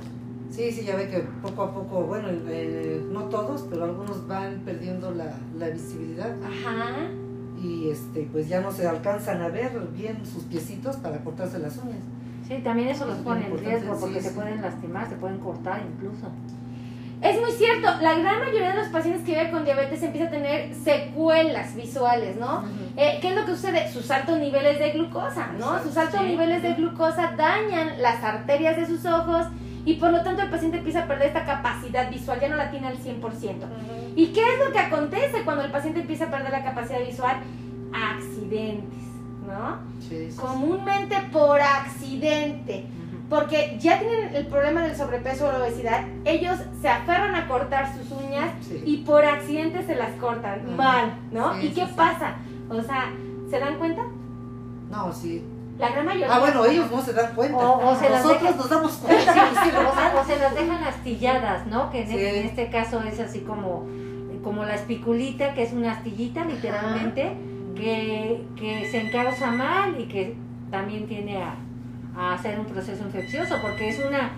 [0.50, 4.60] Sí, sí, ya ve que poco a poco, bueno, eh, no todos, pero algunos van
[4.64, 7.08] perdiendo la, la visibilidad Ajá.
[7.58, 11.78] y este, pues ya no se alcanzan a ver bien sus piecitos para cortarse las
[11.78, 12.02] uñas.
[12.46, 14.34] Sí, también eso los pone en riesgo porque sí, se sí.
[14.34, 16.26] pueden lastimar, se pueden cortar incluso.
[17.22, 20.30] Es muy cierto, la gran mayoría de los pacientes que viven con diabetes empieza a
[20.30, 22.64] tener secuelas visuales, ¿no?
[22.96, 23.92] Eh, ¿Qué es lo que sucede?
[23.92, 25.80] Sus altos niveles de glucosa, ¿no?
[25.84, 26.26] Sus altos sí.
[26.26, 29.46] niveles de glucosa dañan las arterias de sus ojos
[29.84, 32.72] y por lo tanto el paciente empieza a perder esta capacidad visual, ya no la
[32.72, 33.20] tiene al 100%.
[34.16, 37.36] ¿Y qué es lo que acontece cuando el paciente empieza a perder la capacidad visual?
[37.92, 39.04] Accidentes,
[39.46, 39.78] ¿no?
[40.00, 42.84] Sí, sí, Comúnmente por accidente.
[43.32, 47.90] Porque ya tienen el problema del sobrepeso o la obesidad, ellos se aferran a cortar
[47.96, 48.82] sus uñas Sí.
[48.84, 51.54] y por accidente se las cortan mal, ¿no?
[51.54, 51.92] Sí, ¿Y qué sí, sí.
[51.96, 52.34] pasa?
[52.68, 53.10] O sea,
[53.48, 54.02] ¿se dan cuenta?
[54.90, 55.42] No, sí.
[55.78, 56.28] La gran mayoría.
[56.30, 57.56] Ah, bueno, ellos no se dan cuenta.
[57.56, 59.22] O- o se Nosotros dejan- nos damos cuenta.
[59.32, 61.90] o, sea, o se las dejan astilladas, ¿no?
[61.90, 62.14] Que en, Sí.
[62.18, 63.86] en este caso es así como,
[64.44, 67.32] como la espiculita, que es una astillita literalmente,
[67.76, 70.36] que, que se encausa mal y que
[70.70, 71.54] también tiene a,
[72.16, 74.30] a hacer un proceso infeccioso, porque es una,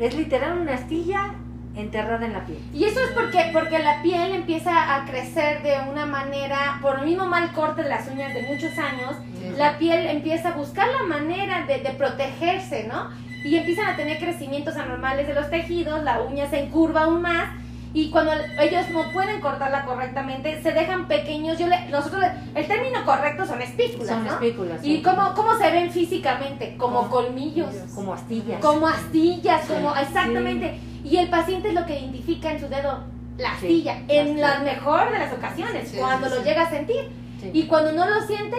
[0.00, 1.34] es literal una astilla
[1.76, 2.58] enterrada en la piel.
[2.74, 7.04] Y eso es porque, porque la piel empieza a crecer de una manera, por el
[7.04, 9.52] mismo mal corte de las uñas de muchos años, Sí.
[9.56, 13.10] la piel empieza a buscar la manera de, de protegerse, ¿no?
[13.44, 17.50] Y empiezan a tener crecimientos anormales de los tejidos, la uña se encurva aún más
[17.98, 18.30] y cuando
[18.60, 21.58] ellos no pueden cortarla correctamente, se dejan pequeños.
[21.58, 22.22] Yo le, nosotros,
[22.54, 24.34] el término correcto son espículas, Son ¿no?
[24.34, 24.80] espículas.
[24.84, 26.76] ¿Y cómo, cómo se ven físicamente?
[26.76, 28.60] Como colmillos, Como astillas.
[28.60, 29.72] como astillas, Sí.
[29.72, 30.78] como exactamente.
[31.02, 33.00] Y el paciente es lo que identifica en su dedo
[33.36, 37.10] la astilla, la en la mejor de las ocasiones, cuando lo llega a sentir.
[37.52, 38.56] Y cuando no lo siente,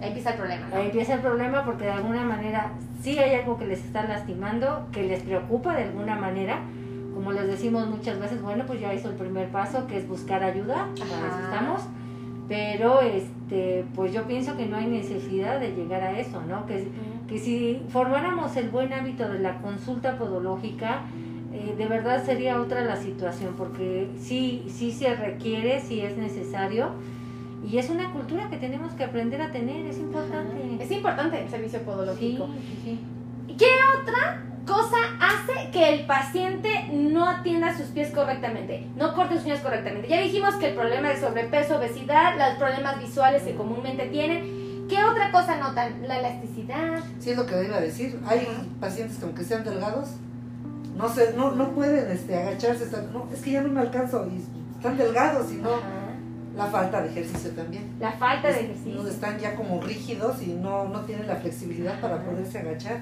[0.00, 0.68] ahí empieza el problema.
[0.68, 0.76] ¿no?
[0.76, 2.70] Ahí empieza el problema porque de alguna manera
[3.02, 6.60] sí hay algo que les está lastimando, que les preocupa de alguna manera.
[7.14, 10.42] Como les decimos muchas veces, bueno, pues ya hizo el primer paso, que es buscar
[10.42, 11.80] ayuda, para eso estamos.
[12.48, 16.66] Pero este, pues yo pienso que no hay necesidad de llegar a eso, ¿no?
[16.66, 16.88] Que,
[17.28, 21.02] que si formáramos el buen hábito de la consulta podológica,
[21.52, 26.90] eh, de verdad sería otra la situación, porque sí, sí se requiere, sí es necesario,
[27.66, 30.76] y es una cultura que tenemos que aprender a tener, es importante.
[30.80, 32.46] Es importante el servicio Sí, podológico.
[32.48, 33.54] sí, sí.
[33.56, 33.66] ¿Qué
[34.02, 34.96] otra cosa
[35.44, 38.86] hace que el paciente no atienda sus pies correctamente?
[38.96, 40.08] No corte sus uñas correctamente.
[40.08, 44.86] Ya dijimos que el problema de sobrepeso, obesidad, los problemas visuales que comúnmente tienen.
[44.88, 46.06] ¿Qué otra cosa notan?
[46.06, 47.00] La elasticidad.
[47.18, 48.20] Sí, es lo que iba a decir.
[48.26, 48.46] Hay
[48.80, 50.10] pacientes que aunque sean delgados,
[50.96, 52.84] no se, no, no pueden este, agacharse.
[52.84, 54.26] están- no, es que ya no me alcanzo.
[54.28, 54.42] Y
[54.76, 55.70] están delgados y no.
[55.70, 55.82] Ajá.
[56.56, 57.94] La falta de ejercicio también.
[57.98, 59.02] La falta de ejercicio.
[59.02, 62.98] no, están ya como rígidos y no, no tienen la flexibilidad para poderse agachar.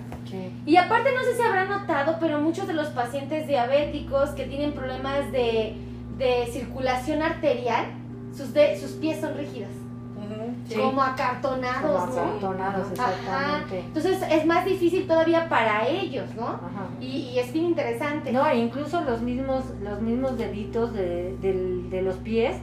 [0.64, 4.72] Y aparte no sé si habrán notado, pero muchos de los pacientes diabéticos que tienen
[4.72, 5.74] problemas de,
[6.18, 7.86] de circulación arterial,
[8.34, 9.70] sus, de, sus pies son rígidos,
[10.68, 10.76] Sí.
[10.76, 12.22] como acartonados, Como ¿no?
[12.22, 13.12] acartonados, Ajá.
[13.12, 13.78] exactamente.
[13.80, 16.46] Entonces es más difícil todavía para ellos, ¿no?
[16.46, 16.86] Ajá.
[17.00, 18.32] Y, y es bien interesante.
[18.32, 22.56] No, e incluso los mismos, los mismos deditos de, del- de los pies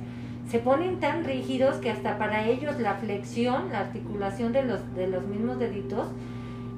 [0.49, 5.07] se ponen tan rígidos que hasta para ellos la flexión, la articulación de los, de
[5.07, 6.07] los mismos deditos,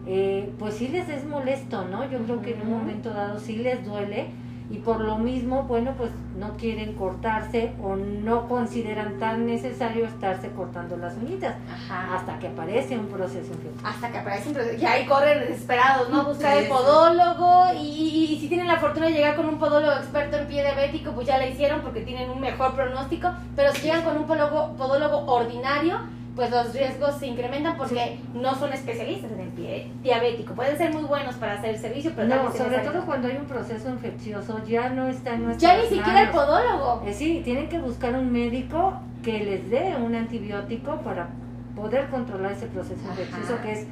[0.05, 2.09] eh, pues sí les es molesto, ¿no?
[2.09, 4.27] Yo creo que en un momento dado sí les duele
[4.71, 10.49] y por lo mismo, bueno, pues no quieren cortarse o no consideran tan necesario estarse
[10.51, 12.15] cortando las uñitas Ajá.
[12.15, 13.85] hasta que aparece un proceso infeccioso.
[13.85, 16.23] Hasta que aparecen, pero ya ahí corren desesperados, ¿no?
[16.25, 19.93] Buscar el podólogo y, y- y si tienen la fortuna de llegar con un podólogo
[19.93, 23.81] experto en pie diabético, pues ya la hicieron porque tienen un mejor pronóstico, pero si
[23.83, 25.97] llegan con un podólogo, podólogo ordinario,
[26.35, 30.53] pues los riesgos se incrementan porque no son especialistas en el pie diabético.
[30.53, 33.45] Pueden ser muy buenos para hacer el servicio, pero No, sobre todo cuando hay un
[33.45, 37.03] proceso infeccioso, ya no está en Ya ni siquiera el podólogo.
[37.05, 41.27] Eh, sí, tienen que buscar un médico que les dé un antibiótico para
[41.75, 43.21] poder controlar ese proceso Ajá.
[43.21, 43.87] infeccioso que es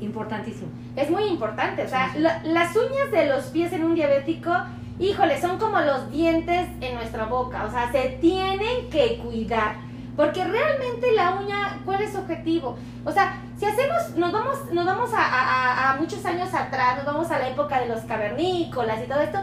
[0.00, 0.68] importantísimo.
[0.96, 4.52] Es muy importante, o sea, la- las uñas de los pies en un diabético,
[4.98, 9.76] híjole, son como los dientes en nuestra boca, o sea, se tienen que cuidar,
[10.16, 12.76] porque realmente la uña, ¿cuál es su objetivo?
[13.04, 17.30] O sea, si hacemos, nos vamos, nos vamos a, a- muchos años atrás, nos vamos
[17.30, 19.38] a la época de los cavernícolas y todo esto,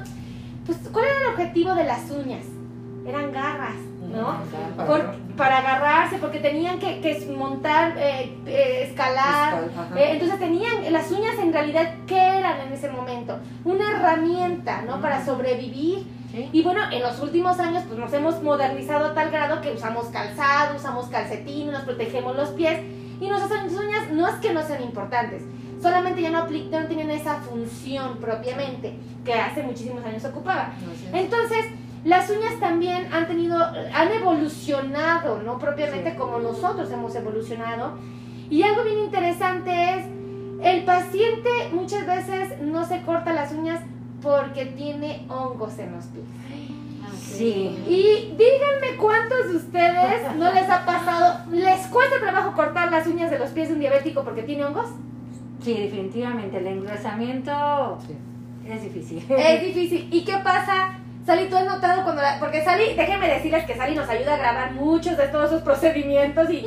[0.65, 2.45] pues, ¿cuál era el objetivo de las uñas?
[3.05, 3.75] Eran garras,
[4.11, 4.37] ¿no?
[4.75, 10.39] Para- Por- para agarrarse, porque tenían que, que montar, eh, eh, escalar, Escal- eh, entonces
[10.39, 13.39] tenían, las uñas en realidad, ¿qué eran en ese momento?
[13.63, 15.01] Una herramienta, ¿no?
[15.01, 16.05] Para sobrevivir.
[16.31, 16.49] ¿sí?
[16.51, 20.05] Y bueno, en los últimos años pues nos hemos modernizado a tal grado que usamos
[20.07, 22.79] calzado, usamos calcetín, nos protegemos los pies
[23.19, 25.43] y nuestras uñas no es que no sean importantes,
[25.81, 26.47] solamente ya no, no
[26.87, 28.93] tienen esa función propiamente
[29.25, 30.71] que hace muchísimos años ocupaba.
[31.11, 31.13] Es.
[31.13, 31.65] Entonces,
[32.03, 36.17] las uñas también han tenido, han evolucionado, no propiamente Sí.
[36.17, 37.93] como nosotros hemos evolucionado.
[38.49, 40.05] Y algo bien interesante es,
[40.63, 43.79] el paciente muchas veces no se corta las uñas
[44.21, 46.25] porque tiene hongos en los pies.
[47.19, 47.77] Sí.
[47.87, 53.31] Y díganme cuántos de ustedes no les ha pasado, les cuesta trabajo cortar las uñas
[53.31, 54.87] de los pies de un diabético porque tiene hongos.
[55.63, 58.15] Sí, definitivamente, el engrosamiento Sí.
[58.69, 59.23] es difícil.
[59.29, 60.07] Es difícil.
[60.11, 60.97] ¿Y qué pasa?
[61.25, 62.39] Sally, tú has notado cuando la...
[62.39, 66.49] Porque Sally, déjenme decirles que Sally nos ayuda a grabar muchos de todos esos procedimientos
[66.49, 66.65] y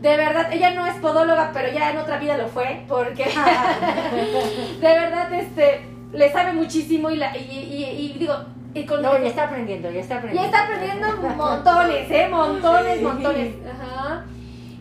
[0.00, 3.24] de verdad, ella no es podóloga, pero ya en otra vida lo fue, porque
[4.80, 5.80] de verdad, este,
[6.12, 8.34] le sabe muchísimo y, la, y, y- y digo,
[8.74, 9.02] y con...
[9.02, 10.46] No, ya está aprendiendo, ya está ya aprendiendo.
[10.56, 12.28] está aprendiendo montones, ¿eh?
[12.30, 13.04] Montones, Sí.
[13.04, 13.54] montones.
[13.68, 14.24] Ajá.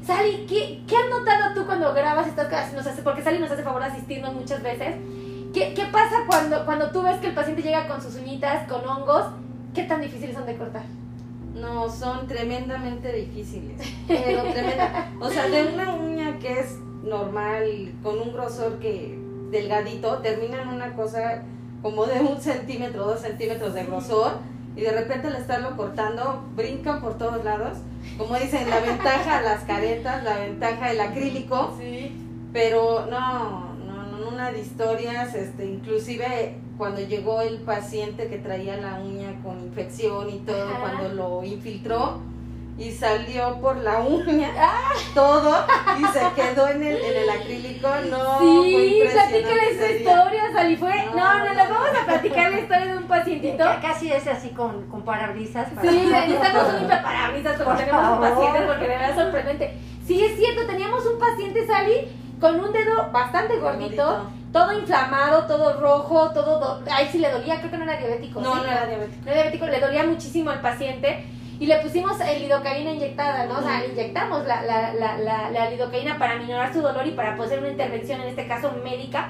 [0.06, 2.74] Sally, ¿qué, ¿qué has notado tú cuando grabas estas cosas?
[2.74, 4.96] Nos hace, porque Sally nos hace favor de asistirnos muchas veces.
[5.56, 8.86] ¿Qué, qué pasa cuando, cuando tú ves que el paciente llega con sus uñitas, con
[8.86, 9.28] hongos?
[9.74, 10.84] ¿Qué tan difíciles son de cortar?
[11.54, 13.80] No, son tremendamente difíciles.
[14.08, 15.10] Pero tremenda.
[15.22, 19.18] O sea, de una uña que es normal, con un grosor que
[19.50, 21.44] delgadito, termina en una cosa
[21.82, 24.34] como de un centímetro, dos centímetros de grosor,
[24.76, 27.78] y de repente al estarlo cortando, brincan por todos lados.
[28.18, 32.12] Como dicen, la ventaja las caretas, la ventaja el acrílico, Sí.
[32.52, 33.75] pero no,
[34.28, 40.30] una de historias, este, inclusive cuando llegó el paciente que traía la uña con infección
[40.30, 40.80] y todo, Ajá.
[40.82, 42.20] cuando lo infiltró
[42.78, 44.52] y salió por la uña
[45.14, 45.66] todo
[45.98, 49.92] y se quedó en el, en el acrílico, no, sí, platícale día.
[49.98, 50.76] historia, Sally.
[50.76, 50.94] Fue.
[51.06, 51.76] No, No, no, no, les no.
[51.76, 53.58] vamos a platicar la historia de un pacientito.
[53.64, 55.70] Ya Casi es así con, con parabrisas.
[55.70, 59.74] para- Sí, necesitamos un limpiaparabrisas como Por tenemos un paciente porque de verdad es sorprendente.
[60.06, 62.08] Sí, es cierto, teníamos un paciente, Sally,
[62.40, 66.60] con un dedo bastante gordito, todo inflamado, todo rojo, todo...
[66.60, 68.42] do- Ay, sí le dolía, creo que no era diabético.
[68.42, 68.60] No, ¿sí?
[68.64, 69.22] no era diabético.
[69.26, 71.26] No era diabético, le dolía muchísimo al paciente
[71.60, 73.60] y le pusimos el lidocaína inyectada, ¿no?
[73.60, 77.12] O sea, le inyectamos la, la, la, la, la lidocaína para minorar su dolor y
[77.12, 79.30] para poder hacer una intervención, en este caso médica.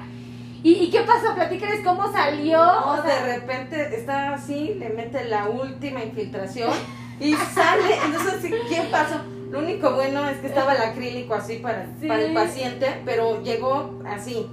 [0.62, 1.34] ¿Y, y qué pasó?
[1.36, 2.58] Platícales cómo salió.
[2.58, 6.70] No, o sea, de repente está así, le mete la última infiltración
[7.20, 7.96] y sale.
[8.04, 9.16] Entonces, ¿qué pasó?
[9.50, 12.08] Lo único bueno es que estaba el acrílico así para, Sí.
[12.08, 14.46] para el paciente, pero llegó así,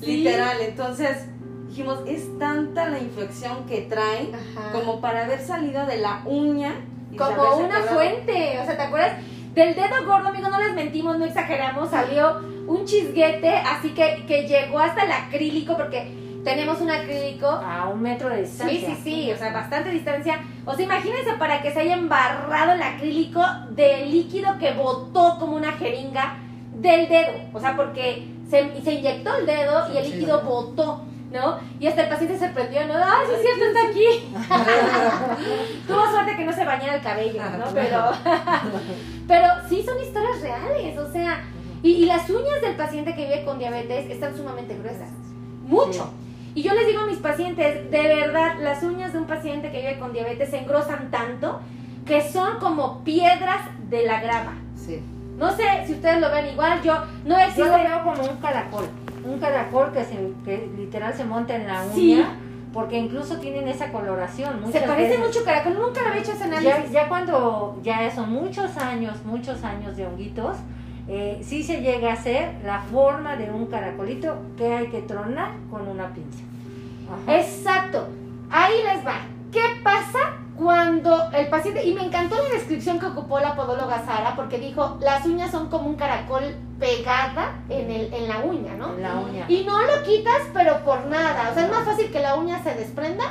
[0.00, 0.16] Sí.
[0.18, 0.56] literal.
[0.60, 1.26] Entonces
[1.68, 4.72] dijimos, es tanta la infección que trae Ajá.
[4.72, 6.74] como para haber salido de la uña.
[7.10, 8.58] y como una fuente.
[8.60, 9.12] O sea, ¿te acuerdas?
[9.54, 14.46] Del dedo gordo, amigo, no les mentimos, no exageramos, salió un chisguete, así que, que
[14.46, 16.12] llegó hasta el acrílico, porque
[16.44, 17.46] tenemos un acrílico.
[17.46, 18.94] A un metro de Sí, distancia.
[18.96, 20.40] sí, sí, o sea, bastante distancia.
[20.64, 25.56] O sea, imagínense para que se haya embarrado el acrílico del líquido que botó como
[25.56, 26.36] una jeringa
[26.74, 27.32] del dedo.
[27.52, 30.46] O sea, porque se, se inyectó el dedo y el Sí, líquido sí.
[30.46, 31.58] botó, ¿no?
[31.80, 32.94] Y hasta el paciente se prendió, ¿no?
[32.94, 35.82] ¡Ay, sí es cierto, está aquí!
[35.86, 37.64] Tuvo suerte que no se bañara el cabello, ¿no?
[37.74, 38.10] Pero,
[39.28, 41.44] pero sí son historias reales, o sea,
[41.82, 45.10] y, y las uñas del paciente que vive con diabetes están sumamente gruesas,
[45.66, 46.10] mucho.
[46.58, 49.78] Y yo les digo a mis pacientes, de verdad, las uñas de un paciente que
[49.78, 51.60] vive con diabetes se engrosan tanto
[52.04, 54.54] que son como piedras de la grava.
[54.74, 55.00] Sí.
[55.36, 56.94] No sé si ustedes lo ven igual, yo
[57.24, 57.62] no Yo existe...
[57.62, 58.86] lo veo como un caracol.
[59.24, 61.94] Un caracol que, se, que literal se monta en la uña.
[61.94, 62.24] Sí.
[62.72, 64.60] Porque incluso tienen esa coloración.
[64.72, 65.24] Se parece veces.
[65.24, 66.90] mucho caracol, nunca lo había hecho ese Ya, análisis.
[66.90, 70.56] ya cuando ya son muchos años, muchos años de honguitos,
[71.08, 75.52] eh, sí se llega a hacer la forma de un caracolito que hay que tronar
[75.70, 76.44] con una pinza.
[77.06, 77.38] Ajá.
[77.38, 78.08] Exacto.
[78.50, 79.20] Ahí les va.
[79.50, 84.34] ¿Qué pasa cuando el paciente, y me encantó la descripción que ocupó la podóloga Sara,
[84.34, 86.42] porque dijo, las uñas son como un caracol
[86.80, 88.94] pegada en, el, en la uña, ¿no?
[88.94, 89.46] En la uña.
[89.48, 91.50] Y no lo quitas, pero por nada.
[91.50, 93.24] O sea, es más fácil que la uña se desprenda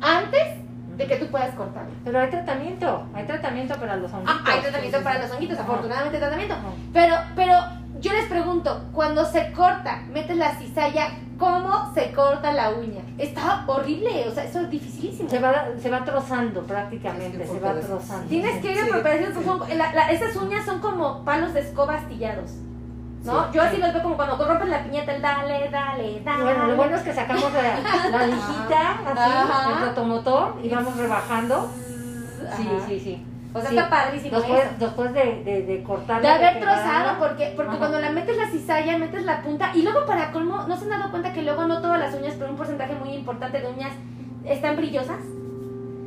[0.00, 0.58] antes
[0.98, 1.90] de que tú puedas cortarla.
[2.04, 4.36] Pero hay tratamiento, hay tratamiento para los honguitos.
[4.44, 6.54] Ah, hay tratamiento para los honguitos, afortunadamente hay tratamiento.
[6.92, 7.54] Pero, pero
[8.00, 13.00] yo les pregunto, cuando se corta, metes la cizalla, ¿cómo se corta la uña?
[13.16, 15.30] Está horrible, o sea, eso es dificilísimo.
[15.30, 18.26] Se va, se va trozando prácticamente, Es que se va trozando.
[18.28, 18.90] Tienes que ir a Sí.
[18.90, 22.50] preparación, son- la- la- esas uñas son como palos de escoba astillados.
[23.24, 23.44] ¿No?
[23.44, 23.82] Sí, yo así sí.
[23.82, 26.42] los veo como cuando rompes la piñata, el dale, dale, dale.
[26.42, 29.72] Bueno, lo bueno es que sacamos la, la lijita, así, Ajá.
[29.80, 31.70] el rotomotor, y vamos rebajando.
[32.56, 32.86] Sí, Ajá.
[32.88, 33.24] sí, sí.
[33.54, 33.76] O sea, Sí.
[33.78, 34.70] está padrísimo Después, eso.
[34.78, 37.78] después de, de, de cortar De haber trozado, porque, porque Ajá.
[37.78, 40.90] cuando la metes la cizalla, metes la punta, y luego para colmo, ¿no se han
[40.90, 43.92] dado cuenta que luego no todas las uñas, pero un porcentaje muy importante de uñas
[44.44, 45.16] están brillosas?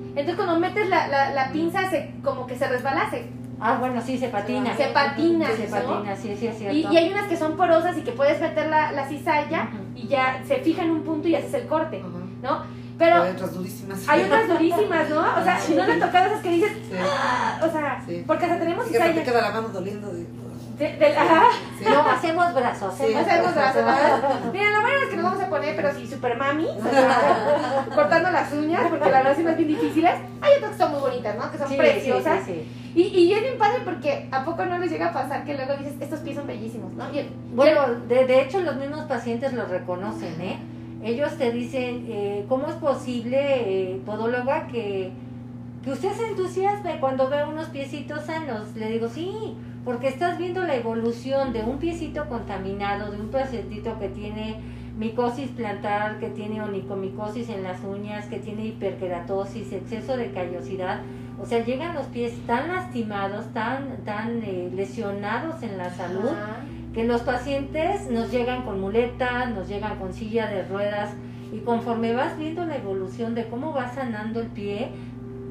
[0.10, 3.28] Entonces cuando metes la, la, la pinza, se, como que se resbala, se-
[3.64, 4.76] Ah, bueno, sí, se patina.
[4.76, 5.72] Se patina, Se ¿no?
[5.76, 6.76] patina, sí, sí, es cierto.
[6.76, 10.08] y, y hay unas que son porosas y que puedes meter la, la cizalla y
[10.08, 12.02] ya se fija en un punto y haces el corte.
[12.42, 12.64] ¿no?
[12.98, 14.08] Pero hay otras durísimas.
[14.08, 15.20] hay otras durísimas, ¿no?
[15.22, 15.74] O sea, Sí.
[15.76, 16.96] no le han tocado esas que dices, Sí.
[17.00, 18.24] "Ah", o sea, Sí.
[18.28, 19.24] porque hasta tenemos Sí, que te cizalla.
[19.24, 20.12] queda la mano doliendo.
[20.12, 20.26] De...
[20.82, 21.44] De- del- ajá.
[21.78, 21.86] Sí.
[21.86, 22.94] No, hacemos brazos.
[22.96, 23.04] Sí.
[23.14, 23.84] hacemos Hacemos brazos.
[23.84, 24.22] brazos.
[24.54, 26.66] Miren, lo bueno es que nos vamos a poner, pero sí, super mami,
[27.96, 30.14] cortando las uñas, porque la verdad sí bien difíciles.
[30.42, 31.52] Hay otras que son muy bonitas, ¿no?
[31.52, 32.48] Que son preciosas.
[32.96, 35.76] Y, y es bien padre porque a poco no les llega a pasar que luego
[35.78, 37.06] dices, estos pies son bellísimos, ¿no?
[37.54, 40.60] Bueno, de, de hecho los mismos pacientes lo reconocen, ¿eh?
[41.04, 45.12] Ellos te dicen, eh, ¿cómo es posible, eh, podóloga, que,
[45.84, 48.76] que usted se entusiasme cuando ve unos piecitos sanos?
[48.76, 53.98] Le digo, sí, porque estás viendo la evolución de un piecito contaminado, de un pacientito
[54.00, 54.58] que tiene
[54.98, 61.00] micosis plantar, que tiene onicomicosis en las uñas, que tiene hiperkeratosis, exceso de callosidad.
[61.42, 66.58] O sea, llegan los pies tan lastimados, tan, tan eh, lesionados en la salud, Ajá.
[66.94, 71.16] que los pacientes nos llegan con muletas, nos llegan con silla de ruedas
[71.52, 74.92] y conforme vas viendo la evolución de cómo va sanando el pie,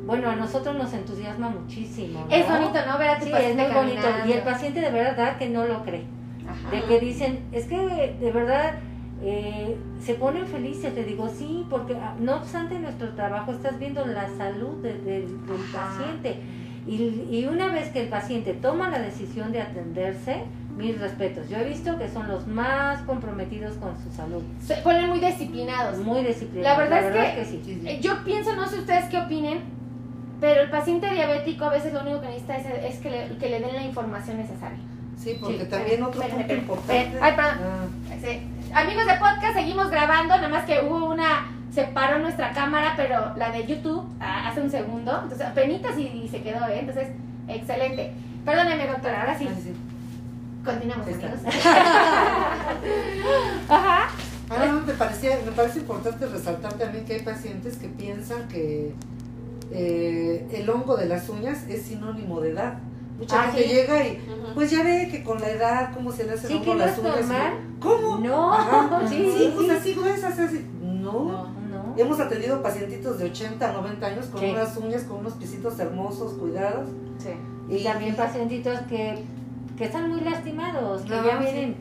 [0.06, 2.26] bueno, a nosotros nos entusiasma muchísimo.
[2.28, 2.34] ¿no?
[2.34, 2.98] Es bonito, ¿no?
[2.98, 4.00] Ver a Sí, es muy bonito.
[4.02, 4.26] caminando.
[4.26, 6.04] Y el paciente de verdad que no lo cree.
[6.48, 6.70] Ajá.
[6.74, 7.76] De que dicen, es que
[8.20, 8.74] de verdad
[9.22, 10.94] eh, se ponen felices.
[10.94, 15.20] Le digo, sí, porque ah, no obstante nuestro trabajo estás viendo la salud de- de-
[15.20, 16.40] del paciente.
[16.86, 20.42] Y, y una vez que el paciente toma la decisión de atenderse,
[20.76, 21.48] mis respetos.
[21.50, 24.42] Yo he visto que son los más comprometidos con su salud.
[24.64, 25.98] Se ponen muy disciplinados.
[25.98, 26.78] Muy disciplinados.
[26.88, 27.60] La verdad es que- sí.
[27.62, 27.98] Sí, sí.
[28.00, 29.58] Yo pienso, no sé ustedes qué opinen,
[30.40, 33.48] pero el paciente diabético a veces lo único que necesita es, es que, le, que
[33.50, 34.78] le den la información necesaria.
[35.18, 37.18] Sí, porque Sí, también otro espérame, punto espérame, importante.
[37.20, 37.58] Ay, perdón.
[37.62, 37.86] Ah,
[38.22, 38.40] Sí.
[38.74, 43.34] Amigos de podcast, seguimos grabando, nada más que hubo una, se paró nuestra cámara, pero
[43.36, 46.78] la de YouTube ah, hace un segundo, entonces apenas y, y se quedó, ¿eh?
[46.80, 47.08] Entonces,
[47.48, 48.12] excelente.
[48.44, 49.72] Perdóneme, doctora, ahora sí, ah, sí.
[50.64, 51.26] continuamos, Ahí está.
[51.26, 51.54] amigos.
[53.68, 54.08] Ajá.
[54.50, 58.92] Ah, no, me, parecía, me parece importante resaltar también que hay pacientes que piensan que
[59.70, 62.78] eh, el hongo de las uñas es sinónimo de edad.
[63.18, 63.74] Mucha Ah, gente ¿sí?
[63.74, 64.18] llega y
[64.54, 66.98] pues ya ve que con la edad, cómo se le hace Sí, hongo a las
[66.98, 67.16] uñas.
[67.18, 67.52] normal.
[67.78, 68.18] ¿Cómo?
[68.18, 69.02] No, Ajá.
[69.08, 69.72] sí, sí, pues sí.
[69.72, 70.66] así gruesas, así.
[70.82, 71.48] No.
[71.70, 71.94] No.
[71.96, 76.88] Hemos atendido pacientitos de 80, 90 años con unas uñas, con unos pisitos hermosos, cuidados.
[77.18, 77.30] Sí.
[77.68, 79.22] Y también pacientitos que,
[79.76, 81.74] que están muy lastimados, que No, ya sí.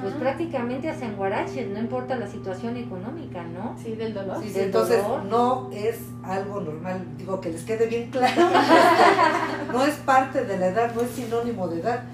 [0.00, 3.76] Pues prácticamente hacen guaraches, no importa la situación económica, ¿no?
[3.82, 4.38] Sí, del dolor.
[4.42, 5.24] Sí, sí, del entonces dolor.
[5.24, 8.42] no es algo normal, digo que les quede bien claro,
[9.72, 12.04] no es parte de la edad, no es sinónimo de edad.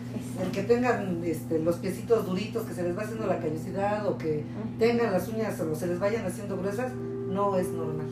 [0.42, 4.16] El que tengan este, los piecitos duritos, que se les va haciendo la callosidad o
[4.18, 4.44] que
[4.78, 8.06] tengan las uñas o se les vayan haciendo gruesas, no es normal.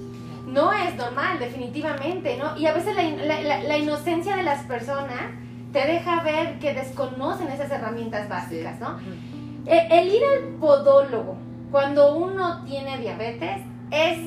[0.46, 2.56] No es normal, definitivamente, ¿no?
[2.56, 5.22] Y a veces la- la- la inocencia de las personas
[5.72, 8.98] te deja ver que desconocen esas herramientas básicas, ¿no?
[9.66, 11.36] Eh, El ir al podólogo
[11.70, 14.18] cuando uno tiene diabetes es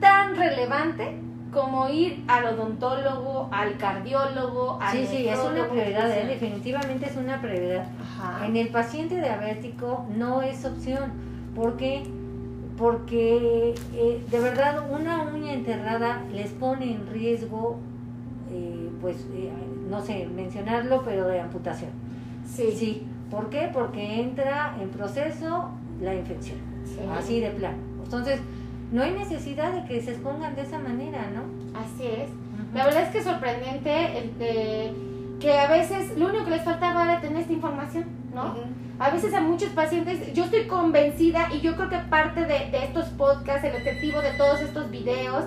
[0.00, 1.16] tan relevante
[1.52, 6.26] como ir al odontólogo, al cardiólogo, al Sí, sí, es una prioridad, ¿eh?
[6.26, 7.86] definitivamente es una prioridad.
[8.00, 8.46] Ajá.
[8.46, 11.12] En el paciente diabético no es opción.
[11.54, 12.04] ¿Por qué?
[12.78, 17.78] Porque eh, de verdad una uña enterrada les pone en riesgo,
[18.50, 19.52] eh, pues, eh,
[19.92, 21.90] no sé, mencionarlo, pero de amputación.
[22.44, 23.06] Sí, Sí.
[23.30, 23.70] ¿Por qué?
[23.72, 25.70] Porque entra en proceso
[26.02, 26.58] la infección.
[26.84, 26.98] sí.
[27.16, 27.78] Así de plano.
[28.04, 28.40] Entonces,
[28.90, 31.42] no hay necesidad de que se expongan de esa manera, ¿no?
[31.78, 32.28] Así es.
[32.74, 34.92] La verdad es que es sorprendente el de-
[35.40, 38.54] que a veces lo único que les faltaba era tener esta información, ¿no?
[38.98, 42.84] A veces a muchos pacientes, yo estoy convencida y yo creo que parte de, de
[42.84, 45.44] estos podcasts, el objetivo de todos estos videos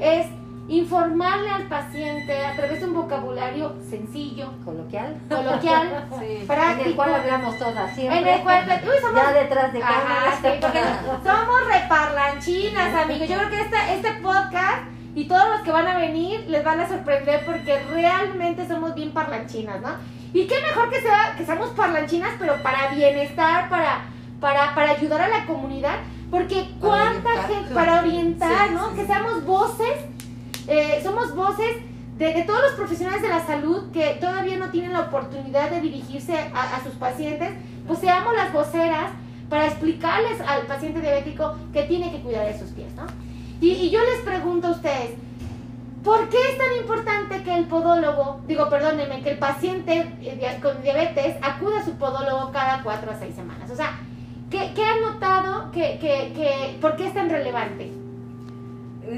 [0.00, 0.26] es
[0.68, 5.16] informarle al paciente a través de un vocabulario sencillo, Coloquial.
[5.28, 6.24] coloquial, Sí.
[6.24, 6.96] En el práctico.
[6.96, 8.18] cual hablamos todas siempre.
[8.20, 10.38] En el cual, uy, somos ya detrás de Ajá, cámaras.
[10.40, 10.80] sí, porque
[11.28, 13.28] somos reparlanchinas, amigos.
[13.28, 16.80] Yo creo que este, este podcast y todos los que van a venir les van
[16.80, 19.90] a sorprender porque realmente somos bien parlanchinas, ¿no?
[20.32, 24.00] Y qué mejor que, sea, que seamos parlanchinas, pero para bienestar, para,
[24.40, 25.96] para, para ayudar a la comunidad.
[26.30, 28.92] Porque cuánta gente, para orientar, Sí, ¿no?
[28.96, 29.94] que seamos voces,
[30.68, 31.76] eh, somos voces
[32.18, 36.36] de, todos los profesionales de la salud que todavía no tienen la oportunidad de dirigirse
[36.54, 37.50] a, sus pacientes,
[37.86, 39.10] pues seamos las voceras
[39.48, 43.04] para explicarles al paciente diabético que tiene que cuidar de sus pies, ¿no?
[43.60, 45.10] Y, yo les pregunto a ustedes,
[46.02, 50.82] ¿por qué es tan importante que el podólogo, digo, perdónenme, que el paciente eh, con
[50.82, 53.70] diabetes acuda a su podólogo cada cuatro a seis semanas?
[53.70, 53.98] O sea,
[54.50, 58.03] ¿qué, qué han notado que, que, por qué es tan relevante?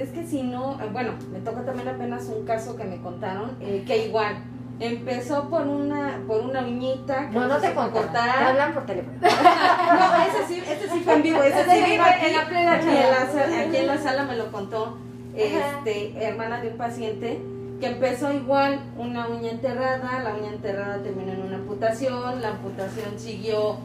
[0.00, 3.56] Es que si no, eh, bueno, me toca también apenas un caso que me contaron,
[3.60, 4.36] eh, que igual,
[4.78, 8.12] empezó por una, por una uñita que No, no te contaron.
[8.12, 9.16] Te hablan por teléfono.
[9.20, 12.72] No, ese sí, ese sí fue en vivo, ese sí En fue aquí, la plena
[12.74, 14.98] aquí, en la, sala- aquí en la sala me lo contó
[15.34, 17.40] este, hermana de un paciente
[17.80, 23.18] que empezó igual una uña enterrada, la uña enterrada terminó en una amputación, la amputación
[23.18, 23.76] siguió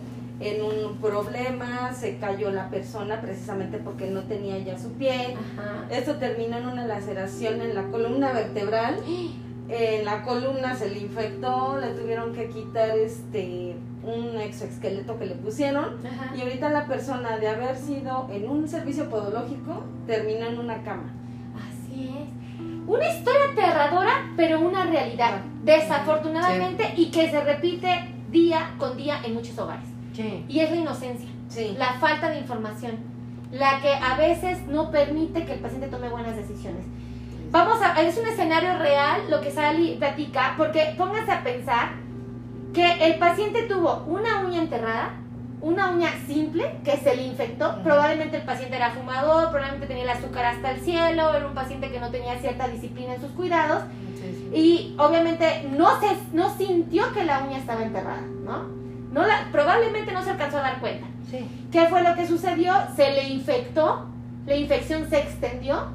[0.41, 5.86] en un problema, se cayó la persona precisamente porque no tenía ya su pie, Ajá.
[5.91, 8.95] esto terminó en una laceración en la columna vertebral.
[9.69, 15.36] En la columna se le infectó, le tuvieron que quitar este un exoesqueleto que le
[15.36, 16.36] pusieron Ajá.
[16.36, 21.13] y ahorita la persona de haber sido en un servicio podológico terminó en una cama.
[21.56, 22.88] Así es.
[22.88, 27.88] Una historia aterradora, pero una realidad, desafortunadamente, y que se repite
[28.32, 29.86] día con día en muchos hogares.
[30.13, 30.45] Sí.
[30.47, 31.76] Y es la inocencia, Sí.
[31.78, 32.97] la falta de información,
[33.52, 36.86] la que a veces no permite que el paciente tome buenas decisiones.
[37.52, 41.89] Vamos a, es un escenario real lo que Sally platica, porque pónganse a pensar
[42.74, 45.16] que el paciente tuvo una uña enterrada,
[45.59, 50.09] una uña simple que se le infectó, probablemente el paciente era fumador, probablemente tenía el
[50.09, 53.84] azúcar hasta el cielo, era un paciente que no tenía cierta disciplina en sus cuidados
[54.55, 58.66] y obviamente no se no sintió que la uña estaba enterrada, ¿no?
[59.12, 61.07] No la, probablemente no se alcanzó a dar cuenta.
[61.30, 61.45] Sí.
[61.72, 62.74] ¿Qué fue lo que sucedió?
[62.95, 64.07] Se le infectó,
[64.45, 65.88] la infección se extendió,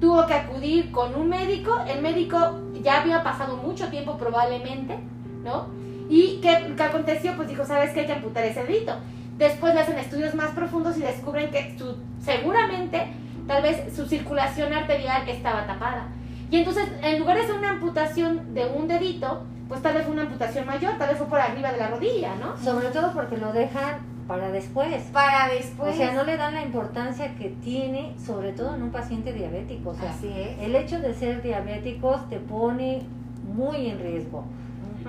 [0.00, 4.98] tuvo que acudir con un médico, el médico ya había pasado mucho tiempo probablemente,
[5.42, 5.66] ¿no?
[6.10, 7.34] ¿Y qué, qué aconteció?
[7.36, 8.00] Pues dijo, ¿sabes qué?
[8.00, 8.94] Hay que amputar ese dedito.
[9.38, 13.06] Después le hacen estudios más profundos y descubren que su, seguramente,
[13.46, 16.08] tal vez su circulación arterial estaba tapada.
[16.50, 19.42] Y entonces, en lugar de hacer una amputación de un dedito,
[19.74, 22.36] pues tal vez fue una amputación mayor, tal vez fue por arriba de la rodilla,
[22.36, 22.56] ¿no?
[22.56, 23.96] Sobre todo porque lo dejan
[24.28, 25.02] para después.
[25.12, 25.94] Para después.
[25.94, 29.90] O sea, no le dan la importancia que tiene, sobre todo en un paciente diabético.
[29.90, 30.60] O sea, Así es.
[30.60, 33.02] el hecho de ser diabéticos te pone
[33.52, 34.44] muy en riesgo.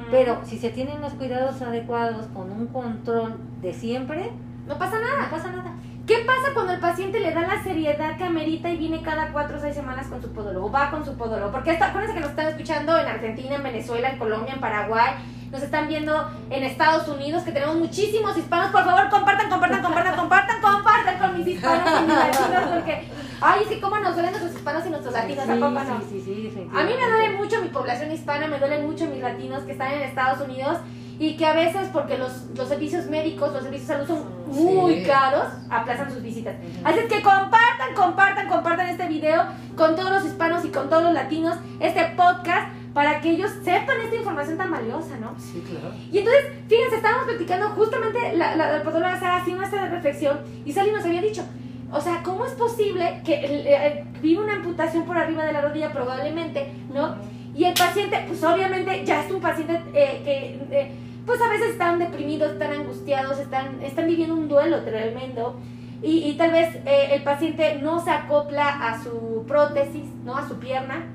[0.09, 4.31] Pero si se tienen los cuidados adecuados con un control de siempre,
[4.67, 5.25] no pasa nada.
[5.25, 5.73] no pasa nada.
[6.05, 9.57] ¿Qué pasa cuando el paciente le da la seriedad que amerita y viene cada cuatro
[9.57, 10.71] o seis semanas con su podólogo?
[10.71, 11.51] Va con su podólogo.
[11.51, 15.15] Porque esto, acuérdense que nos están escuchando en Argentina, en Venezuela, en Colombia, en Paraguay.
[15.51, 18.69] Nos están viendo en Estados Unidos, que tenemos muchísimos hispanos.
[18.69, 22.63] Por favor, compartan, compartan, compartan, compartan, compartan con mis hispanos y mis latinos.
[22.71, 23.07] Porque,
[23.41, 25.49] ay, sí, cómo nos duelen nuestros hispanos y nuestros latinos.
[25.49, 26.01] ¿A poco no?
[26.07, 29.21] sí, sí, sí, A mí me duele mucho mi población hispana, me duelen mucho mis
[29.21, 30.77] latinos que están en Estados Unidos
[31.19, 35.03] y que a veces porque los, los servicios médicos, los servicios de salud son muy
[35.03, 36.55] caros, aplazan sus visitas.
[36.83, 39.43] Así es que compartan, compartan, compartan este video
[39.75, 43.99] con todos los hispanos y con todos los latinos, este podcast, para que ellos sepan
[44.01, 45.35] esta información tan valiosa, ¿no?
[45.37, 45.93] Sí, claro.
[46.11, 50.71] Y entonces, fíjense, estábamos platicando justamente, la, la, la podóloga Sara hacía una reflexión y
[50.71, 51.43] Sally nos había dicho,
[51.91, 55.61] o sea, ¿cómo es posible que eh, eh, vive una amputación por arriba de la
[55.61, 57.15] rodilla probablemente, ¿no?
[57.55, 60.91] Y el paciente, pues obviamente ya es un paciente eh, que, eh,
[61.25, 65.57] pues a veces están deprimidos, están angustiados, están, están viviendo un duelo tremendo.
[66.03, 70.35] Y, y tal vez eh, el paciente no se acopla a su prótesis, ¿no?
[70.35, 71.05] A su pierna.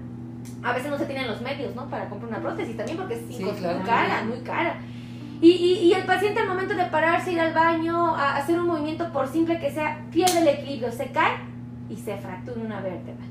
[0.62, 1.88] A veces no se tienen los medios, ¿no?
[1.91, 3.53] Para comprar una prótesis también porque es Sí, muy
[3.84, 4.76] cara, muy cara.
[5.43, 8.66] Y, y, y el paciente al momento de pararse, ir al baño, a hacer un
[8.66, 11.36] movimiento por simple que sea, pierde el equilibrio, se cae
[11.91, 13.24] y se fractura una vértebra.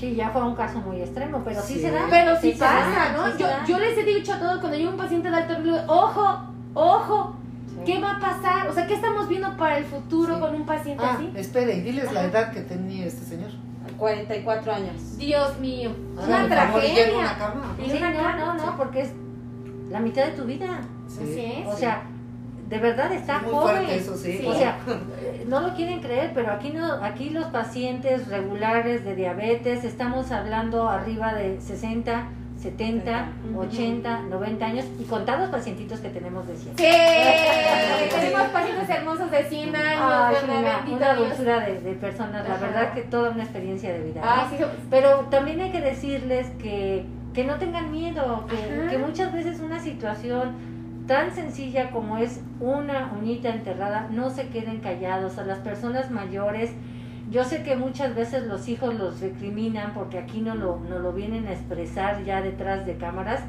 [0.00, 1.80] Sí, ya fue un caso muy extremo, pero sí, Sí.
[1.82, 2.06] se da.
[2.08, 3.26] Pero sí, pasa, da, ¿no?
[3.36, 5.92] sí yo, yo les he dicho a todos cuando llega un paciente de alto riesgo,
[5.92, 6.40] ojo,
[6.74, 7.36] ojo,
[7.68, 7.76] Sí.
[7.84, 8.68] ¿qué va a pasar?
[8.68, 10.40] O sea, ¿qué estamos viendo para el futuro Sí.
[10.40, 11.30] con un paciente Ah, así?
[11.36, 13.50] espere, y diles la edad que tenía este señor.
[13.98, 15.18] 44 años.
[15.18, 17.36] Dios mío, Ah, una en una tragedia.
[17.38, 17.76] cama.
[17.84, 18.68] Y Sí, una no, cama, no, no, sí.
[18.78, 19.12] porque es
[19.90, 20.80] la mitad de tu vida.
[21.08, 21.18] Sí.
[21.22, 21.66] Así es.
[21.66, 22.02] O sea,
[22.70, 23.76] de verdad está Muy joven.
[23.76, 24.38] fuerte eso, sí.
[24.40, 24.46] Sí.
[24.46, 24.78] O sea,
[25.20, 30.30] eh, no lo quieren creer, pero aquí no, aquí los pacientes regulares de diabetes estamos
[30.30, 32.28] hablando arriba de 60,
[32.62, 33.60] 70, Ujú.
[33.62, 36.76] 80, 90 años y contados pacientitos que tenemos de 100.
[36.78, 36.84] Sí,
[38.20, 42.66] tenemos pacientes hermosos de 100 años, Ay, una, una dulzura de, de personas, la Ajá.
[42.66, 44.46] verdad que toda una experiencia de vida.
[44.50, 44.56] sí,
[44.90, 47.04] Pero también hay que decirles que,
[47.34, 48.46] que no tengan miedo,
[48.90, 50.69] que muchas veces una situación
[51.10, 55.38] tan sencilla como es una uñita enterrada, no se queden callados.
[55.38, 56.70] A las personas mayores,
[57.32, 61.12] yo sé que muchas veces los hijos los recriminan porque aquí no lo, no lo
[61.12, 63.40] vienen a expresar ya detrás de cámaras.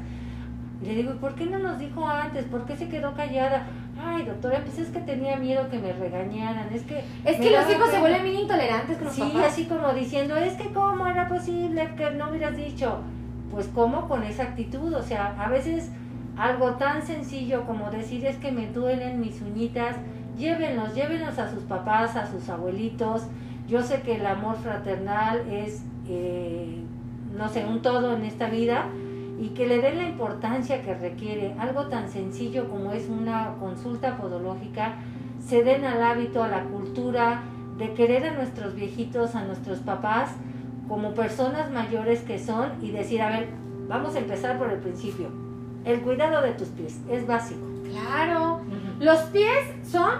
[0.82, 2.46] Le digo, ¿y por qué no nos dijo antes?
[2.46, 3.62] ¿Por qué se quedó callada?
[4.04, 6.66] Ay, doctora, pues es que tenía miedo que me regañaran.
[6.74, 8.00] Es que Es que los hijos se pena".
[8.00, 9.52] vuelven bien intolerantes con los Sí, papás.
[9.52, 12.98] así como diciendo, es que cómo era posible que no hubieras dicho,
[13.52, 15.92] pues cómo con esa actitud, o sea, a veces
[16.36, 19.96] algo tan sencillo como decir es que me duelen mis uñitas,
[20.36, 23.26] llévenlos, llévenlos a sus papás, a sus abuelitos,
[23.68, 26.82] yo sé que el amor fraternal es, eh,
[27.36, 28.86] no sé, un todo en esta vida
[29.40, 34.16] y que le den la importancia que requiere, algo tan sencillo como es una consulta
[34.16, 34.94] podológica,
[35.40, 37.42] se den al hábito, a la cultura,
[37.76, 40.30] de querer a nuestros viejitos, a nuestros papás,
[40.88, 43.48] como personas mayores que son y decir, a ver,
[43.88, 45.41] vamos a empezar por el principio.
[45.84, 47.60] El cuidado de tus pies es básico.
[47.90, 48.60] Claro.
[49.00, 50.10] Los pies son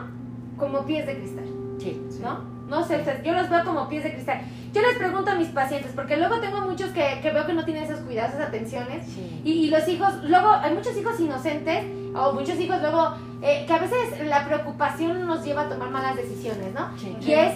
[0.56, 1.44] como pies de cristal,
[1.78, 2.00] Sí.
[2.20, 2.52] ¿no?
[2.68, 4.40] No sé, yo los veo como pies de cristal.
[4.72, 7.64] Yo les pregunto a mis pacientes, porque luego tengo muchos que, que veo que no
[7.66, 9.06] tienen esos cuidados, esas atenciones.
[9.06, 9.42] Sí.
[9.44, 11.84] Y, y los hijos, luego hay muchos hijos inocentes,
[12.14, 16.16] o muchos hijos luego, eh, que a veces la preocupación nos lleva a tomar malas
[16.16, 16.96] decisiones, ¿no?
[16.98, 17.14] Sí.
[17.20, 17.52] Y es,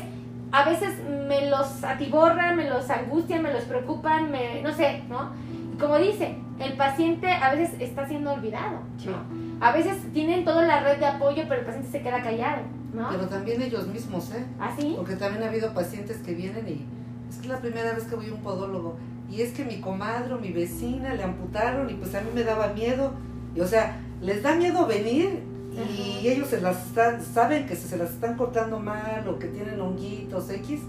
[0.52, 0.98] a veces
[1.28, 5.30] me los atiborran, me los angustian, me los preocupan, me, no sé, ¿no?
[5.78, 9.08] Como dice, el paciente a veces está siendo olvidado, Sí.
[9.08, 9.64] ¿no?
[9.64, 12.62] A veces tienen toda la red de apoyo, pero el paciente se queda callado,
[12.94, 13.08] ¿no?
[13.10, 14.44] Pero también ellos mismos, ¿eh?
[14.60, 14.94] ¿Así?
[14.96, 16.86] Porque también ha habido pacientes que vienen y
[17.28, 18.96] es que es la primera vez que voy a un podólogo
[19.30, 22.44] y es que mi comadre o mi vecina le amputaron y pues a mí me
[22.44, 23.12] daba miedo.
[23.54, 26.34] Y o sea, les da miedo venir y Ajá.
[26.34, 29.80] ellos se las están, saben que se, se las están cortando mal o que tienen
[29.80, 30.80] honguitos X,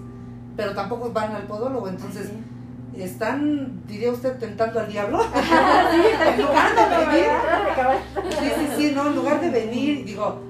[0.56, 2.30] pero tampoco van al podólogo, entonces
[2.96, 5.20] están, diría usted, tentando al diablo.
[5.24, 7.26] en lugar de venir,
[8.38, 10.40] Sí, sí, sí, no, en lugar de venir, digo,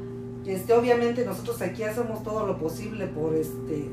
[0.46, 3.90] este, obviamente nosotros aquí hacemos todo lo posible por este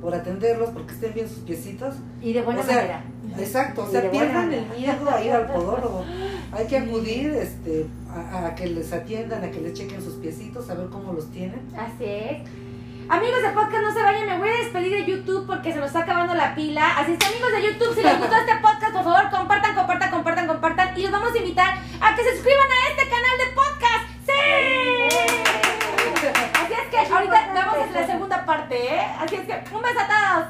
[0.00, 1.94] por atenderlos, porque estén bien sus piecitos.
[2.22, 3.04] Y de buena O sea, manera.
[3.38, 6.04] Exacto, o sea, pierdan el miedo a ir al podólogo.
[6.52, 10.70] Hay que acudir este, a, a que les atiendan, a que les chequen sus piecitos,
[10.70, 11.60] a ver cómo los tienen.
[11.76, 12.38] Así es.
[13.08, 15.86] Amigos de podcast, no se vayan, me voy a despedir de YouTube porque se nos
[15.86, 16.98] está acabando la pila.
[16.98, 20.10] Así es que amigos de YouTube, si les gustó este podcast, por favor, compartan, compartan,
[20.10, 20.98] compartan, compartan.
[20.98, 24.06] Y los vamos a invitar a que se suscriban a este canal de podcast.
[24.26, 24.32] ¡Sí!
[26.60, 29.06] Así es que ahorita vamos a la segunda parte, ¿eh?
[29.20, 30.46] Así es que un beso a todos.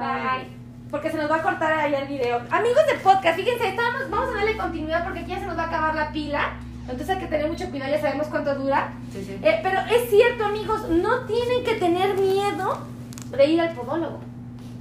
[0.00, 0.48] Bye.
[0.90, 2.40] Porque se nos va a cortar ahí el video.
[2.50, 5.64] Amigos de podcast, fíjense, estamos, vamos a darle continuidad porque aquí ya se nos va
[5.64, 6.54] a acabar la pila.
[6.90, 8.92] Entonces hay que tener mucho cuidado, ya sabemos cuánto dura.
[9.12, 9.36] Sí, sí.
[9.42, 12.78] Eh, pero es cierto, amigos, no tienen que tener miedo
[13.36, 14.20] de ir al podólogo.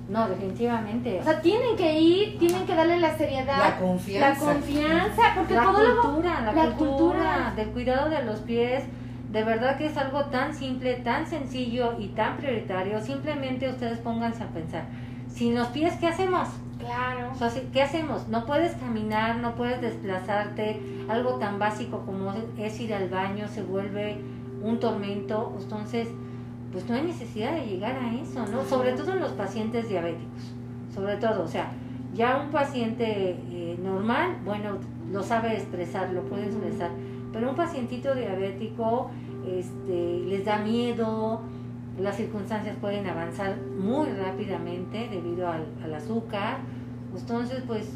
[0.09, 1.19] No, definitivamente.
[1.19, 4.29] O sea, tienen que ir, tienen que darle la seriedad, La confianza.
[4.29, 7.53] la confianza, porque la el podólogo, cultura, la, la cultura, cultura.
[7.57, 8.83] del cuidado de los pies,
[9.33, 13.01] de verdad que es algo tan simple, tan sencillo y tan prioritario.
[13.01, 14.85] Simplemente ustedes pónganse a pensar,
[15.37, 16.47] sin los pies, ¿qué hacemos?
[16.79, 18.27] claro, O sea, si- ¿qué hacemos?
[18.29, 20.79] No puedes caminar, no puedes desplazarte,
[21.09, 24.17] algo tan básico como es ir al baño se vuelve
[24.63, 26.07] un tormento, entonces,
[26.71, 28.63] pues no hay necesidad de llegar a eso, ¿no?
[28.63, 30.53] Sobre todo en los pacientes diabéticos,
[30.93, 31.71] sobre todo, o sea,
[32.13, 34.77] ya un paciente eh, normal, bueno,
[35.11, 36.91] lo sabe expresar, lo puede expresar,
[37.33, 39.09] pero un pacientito diabético,
[39.47, 41.41] este, les da miedo,
[41.99, 46.57] las circunstancias pueden avanzar muy rápidamente debido al, al azúcar.
[47.15, 47.89] Entonces, pues,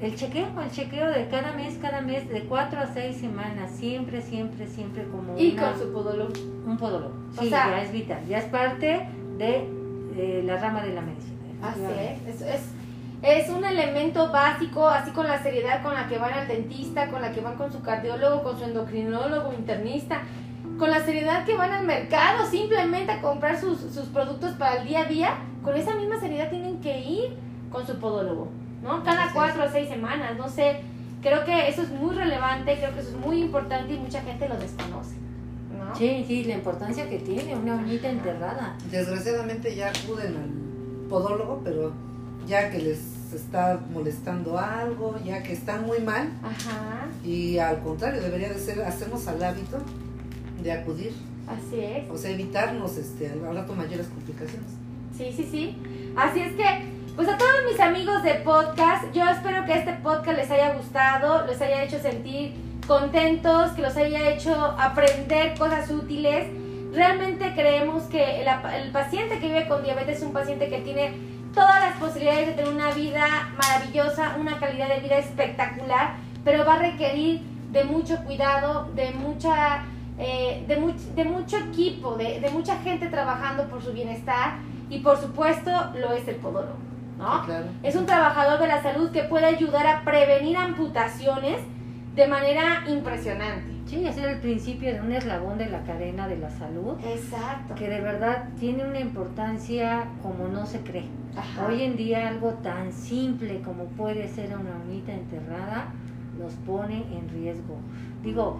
[0.00, 4.20] el chequeo, el chequeo de cada mes, cada mes, de cuatro a seis semanas, siempre,
[4.20, 6.32] siempre, siempre como y una- con su podólogo.
[6.66, 7.14] un podólogo.
[7.36, 9.06] O Sí, sea- ya es vital, ya es parte
[9.38, 9.68] de
[10.16, 11.32] eh, la rama de la medicina.
[11.62, 11.80] Así
[12.26, 12.62] es, es, es,
[13.22, 17.22] es un elemento básico, así con la seriedad con la que van al dentista, con
[17.22, 20.22] la que van con su cardiólogo, con su endocrinólogo, internista,
[20.78, 24.88] con la seriedad que van al mercado, simplemente a comprar sus, sus productos para el
[24.88, 27.36] día a día, con esa misma seriedad tienen que ir
[27.70, 28.48] con su podólogo,
[28.82, 29.02] ¿no?
[29.04, 30.80] Cada Así cuatro o seis semanas, no sé.
[31.22, 34.48] Creo que eso es muy relevante, creo que eso es muy importante y mucha gente
[34.48, 35.14] lo desconoce,
[35.78, 35.94] ¿no?
[35.94, 38.76] Sí, sí, la importancia que tiene una uñita enterrada.
[38.90, 41.92] Desgraciadamente ya acuden al podólogo, pero
[42.46, 48.20] ya que les está molestando algo, ya que están muy mal, Ajá, y al contrario,
[48.20, 49.78] debería de ser, hacemos al hábito
[50.62, 51.12] de acudir,
[51.46, 52.10] así es.
[52.10, 54.70] o sea, evitarnos este, al rato mayores complicaciones.
[55.16, 55.76] Sí, sí, sí.
[56.16, 56.64] Así es que,
[57.16, 61.46] pues a todos mis amigos de podcast, yo espero que este podcast les haya gustado,
[61.46, 62.54] les haya hecho sentir
[62.86, 66.46] contentos, que los haya hecho aprender cosas útiles.
[66.92, 68.48] Realmente creemos que el,
[68.82, 71.12] el paciente que vive con diabetes es un paciente que tiene
[71.54, 76.74] todas las posibilidades de tener una vida maravillosa, una calidad de vida espectacular, pero va
[76.74, 77.40] a requerir
[77.72, 79.84] de mucho cuidado, de mucha
[80.18, 84.54] eh, de, much- de mucho equipo, de, de mucha gente trabajando por su bienestar
[84.90, 86.76] y por supuesto lo es el podólogo,
[87.18, 87.40] ¿no?
[87.40, 87.66] Sí, claro.
[87.82, 91.58] Es un trabajador de la salud que puede ayudar a prevenir amputaciones
[92.14, 93.72] de manera impresionante.
[93.86, 97.74] Sí, es el principio de un eslabón de la cadena de la salud Exacto.
[97.74, 101.06] que de verdad tiene una importancia como no se cree.
[101.36, 101.66] Ajá.
[101.66, 105.86] Hoy en día algo tan simple como puede ser una uñita enterrada
[106.38, 107.76] los pone en riesgo.
[108.22, 108.58] Digo,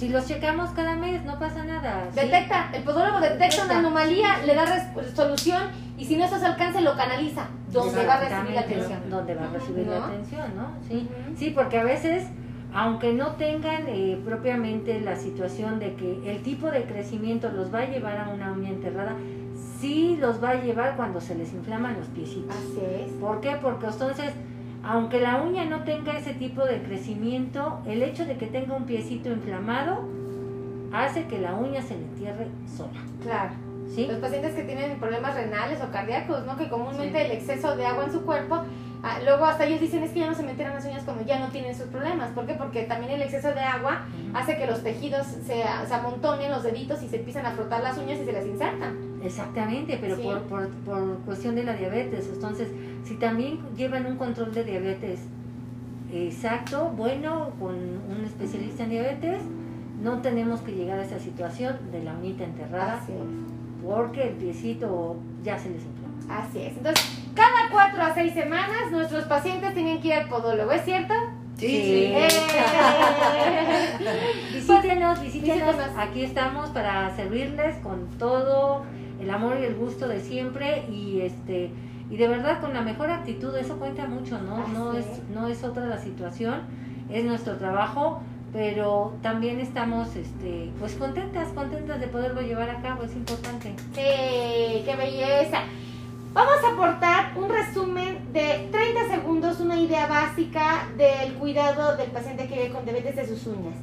[0.00, 2.08] si los checamos cada mes no pasa nada.
[2.12, 2.20] ¿sí?
[2.20, 5.62] Detecta, el podólogo detecta una anomalía, le da res- solución
[5.98, 9.10] y si no se alcanza lo canaliza, donde va a recibir la atención.
[9.10, 9.92] Donde va a recibir ¿No?
[9.92, 10.68] la atención, ¿no?
[10.88, 11.08] Sí.
[11.36, 12.26] Sí, porque a veces,
[12.72, 17.80] aunque no tengan eh, propiamente la situación de que el tipo de crecimiento los va
[17.80, 19.12] a llevar a una uña enterrada,
[19.80, 22.54] sí los va a llevar cuando se les inflaman los piecitos.
[22.56, 23.12] Así es.
[23.20, 23.56] ¿Por qué?
[23.60, 24.32] Porque entonces,
[24.84, 28.84] aunque la uña no tenga ese tipo de crecimiento, el hecho de que tenga un
[28.84, 30.08] piecito inflamado
[30.92, 33.00] hace que la uña se le entierre sola.
[33.22, 33.52] Claro.
[33.94, 34.06] ¿Sí?
[34.06, 36.56] Los pacientes que tienen problemas renales o cardíacos, ¿no?
[36.56, 37.24] Que comúnmente Sí.
[37.26, 38.62] el exceso de agua en su cuerpo,
[39.02, 41.24] ah, luego hasta ellos dicen es que ya no se me enteran las uñas cuando
[41.24, 42.30] ya no tienen sus problemas.
[42.30, 42.54] ¿Por qué?
[42.54, 44.02] Porque también el exceso de agua
[44.32, 47.98] hace que los tejidos se, se amontonen los deditos y se empiezan a frotar las
[47.98, 48.96] uñas y se las insertan.
[49.22, 50.22] Exactamente, pero Sí.
[50.22, 52.28] por, por, por cuestión de la diabetes.
[52.32, 52.68] Entonces,
[53.04, 55.20] si también llevan un control de diabetes
[56.12, 59.42] exacto, bueno, con un especialista en diabetes,
[60.02, 63.18] no tenemos que llegar a esa situación de la uñita enterrada Así es.
[63.84, 66.40] porque el piecito ya se les inflama.
[66.42, 66.76] Así es.
[66.76, 71.12] Entonces, cada cuatro a seis semanas nuestros pacientes tienen que ir al podólogo, ¿es cierto?
[71.58, 71.82] Sí, Sí.
[71.82, 72.12] sí.
[72.14, 72.28] ¡Eh!
[74.54, 75.56] Visítenos, visítenos.
[75.58, 75.76] Visítenos.
[75.98, 78.82] Aquí estamos para servirles con todo
[79.20, 81.70] el amor y el gusto de siempre y este
[82.10, 83.54] y de verdad con la mejor actitud.
[83.56, 84.66] Eso cuenta mucho, ¿no?
[84.68, 85.06] No es.
[85.32, 86.62] no es otra la situación,
[87.08, 88.20] es nuestro trabajo,
[88.52, 93.04] pero también estamos este pues contentas, contentas de poderlo llevar a cabo.
[93.04, 93.74] Es importante.
[93.94, 95.62] Sí, qué belleza.
[96.32, 102.46] Vamos a aportar un resumen de 30 segundos, una idea básica del cuidado del paciente
[102.46, 103.74] que vive con diabetes de sus uñas.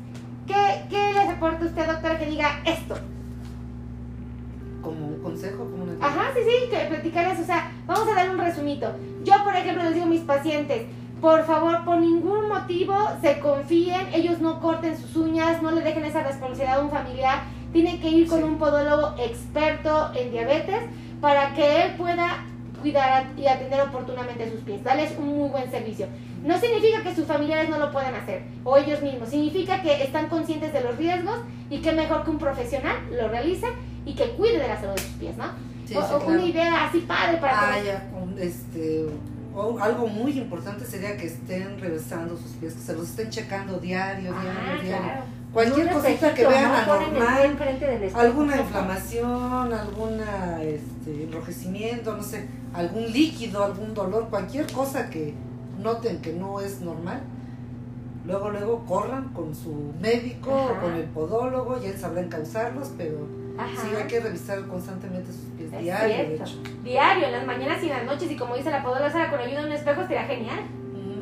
[0.45, 2.95] ¿Qué, qué les aporta usted, doctora, que diga esto?
[4.81, 5.93] Como un consejo, como una...
[6.05, 8.91] Ajá, sí, sí, que platicarles, o sea, vamos a dar un resumito.
[9.23, 10.83] Yo, por ejemplo, les digo a mis pacientes,
[11.19, 16.05] por favor, por ningún motivo se confíen, ellos no corten sus uñas, no le dejen
[16.05, 18.43] esa responsabilidad a un familiar, tienen que ir con Sí.
[18.43, 20.83] un podólogo experto en diabetes
[21.19, 22.45] para que él pueda
[22.81, 26.07] cuidar y atender oportunamente sus pies, darles un muy buen servicio.
[26.43, 30.27] No significa que sus familiares no lo puedan hacer, o ellos mismos, significa que están
[30.29, 33.67] conscientes de los riesgos y que mejor que un profesional lo realice
[34.05, 35.45] y que cuide de la salud de sus pies, ¿no?
[35.85, 36.33] Sí, O- sí, o claro.
[36.33, 37.85] Una idea así padre para Ah, que...
[37.85, 38.03] ya,
[38.39, 39.05] este,
[39.55, 43.79] o algo muy importante sería que estén revisando sus pies, que se los estén checando
[43.79, 44.97] diario, diario, Ah, diario.
[45.03, 45.21] claro.
[45.53, 46.93] Cualquier cosita que vean ¿no?
[46.93, 47.57] Anormal,
[48.15, 55.33] alguna inflamación, alguna este, enrojecimiento, no sé, algún líquido, algún dolor, cualquier cosa que
[55.81, 57.21] noten que no es normal,
[58.25, 60.73] luego luego corran con su médico Ajá.
[60.73, 63.17] o con el podólogo y él sabrá encauzarlos, pero
[63.57, 63.69] Ajá.
[63.81, 66.43] sí hay que revisar constantemente sus pies Es diario, de cierto.
[66.43, 66.57] hecho.
[66.83, 69.39] Diario, en las mañanas y en las noches, y como dice la podóloga Sara, con
[69.39, 70.59] ayuda de un espejo estaría genial,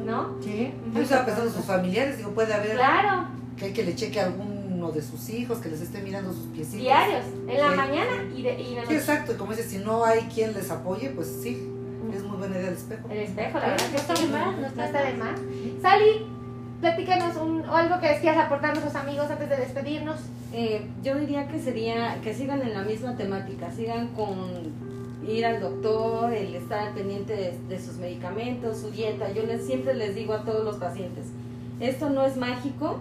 [0.05, 0.35] ¿no?
[0.41, 0.73] Sí.
[0.93, 3.27] Yo estaba pensando en sus familiares, digo, puede haber Claro,
[3.57, 6.81] que, que le cheque a alguno de sus hijos, que les esté mirando sus piecitos.
[6.81, 7.75] diarios, en la Sí.
[7.77, 8.95] mañana y, de, y en la Sí, noche.
[8.97, 11.71] exacto, y como dice, si no hay quien les apoye, pues sí,
[12.13, 13.07] es muy buena idea el espejo.
[13.09, 14.25] El espejo, la verdad No que está sí.
[14.25, 15.39] de más, no está de más.
[15.81, 16.25] Sally,
[16.81, 20.19] platícanos un, o algo que les quieras aportar a nuestros amigos antes de despedirnos.
[20.53, 24.85] Eh, yo diría que sería que sigan en la misma temática, sigan con
[25.27, 29.31] ir al doctor, el estar pendiente de, de sus medicamentos, su dieta.
[29.31, 31.25] Yo les, siempre les digo a todos los pacientes,
[31.79, 32.99] esto no es mágico.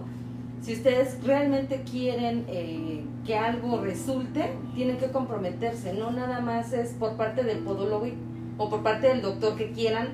[0.65, 5.93] Si ustedes realmente quieren eh, que algo resulte, tienen que comprometerse.
[5.93, 8.07] No nada más es por parte del podólogo
[8.57, 10.07] o por parte del doctor que quieran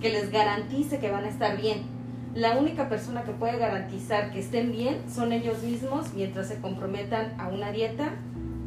[0.00, 1.82] que les garantice que van a estar bien.
[2.36, 7.34] La única persona que puede garantizar que estén bien son ellos mismos mientras se comprometan
[7.40, 8.12] a una dieta,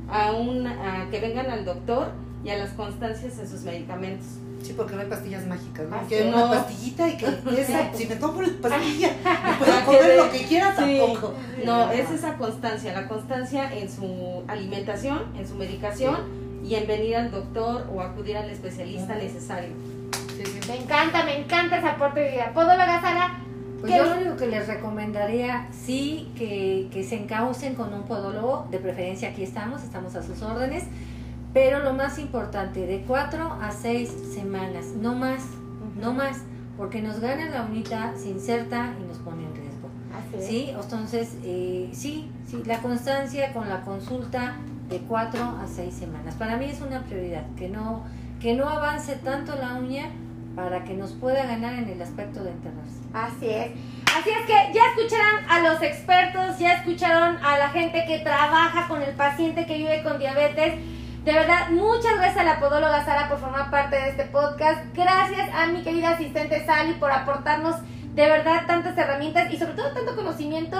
[0.10, 2.12] a, a que vengan al doctor
[2.44, 4.26] y a las constancias en sus medicamentos.
[4.64, 6.06] Sí, porque no hay pastillas mágicas, ¿no?
[6.08, 6.28] Que hay sí.
[6.30, 6.50] una No.
[6.52, 7.26] pastillita y que
[7.62, 9.10] esa, si me tomo la pastilla,
[9.60, 11.00] me puedo comer lo que quiera Sí.
[11.00, 11.34] tampoco.
[11.66, 16.18] No, es esa constancia, la constancia en su alimentación, en su medicación
[16.64, 19.70] y en venir al doctor o acudir al especialista necesario.
[20.38, 20.60] Sí, sí.
[20.68, 22.52] Me encanta, me encanta ese aporte de vida.
[22.54, 23.40] Podóloga Sara,
[23.82, 28.68] Pues yo lo único que les recomendaría, sí, que, que se encaucen con un podólogo,
[28.72, 30.84] de preferencia aquí estamos, estamos a sus órdenes,
[31.54, 35.44] pero lo más importante, de cuatro a seis semanas, no más,
[36.00, 36.42] no más,
[36.78, 39.90] porque nos gana la unita, se inserta y nos pone en riesgo.
[40.16, 40.48] Así es.
[40.48, 44.58] Sí, entonces, eh, sí, sí, la constancia con la consulta
[44.90, 46.36] de cuatro a seis semanas.
[46.36, 48.04] Para mí es una prioridad, que no,
[48.40, 50.10] que no avance tanto la uña
[50.56, 53.00] para que nos pueda ganar en el aspecto de enterrarse.
[53.14, 53.72] Así es.
[54.18, 58.88] Así es que ya escucharon a los expertos, ya escucharon a la gente que trabaja
[58.88, 60.74] con el paciente que vive con diabetes.
[61.26, 64.80] De verdad, muchas gracias a la podóloga Sara por formar parte de este podcast.
[64.94, 67.76] Gracias a mi querida asistente Sally por aportarnos
[68.16, 70.78] de verdad tantas herramientas y sobre todo tanto conocimiento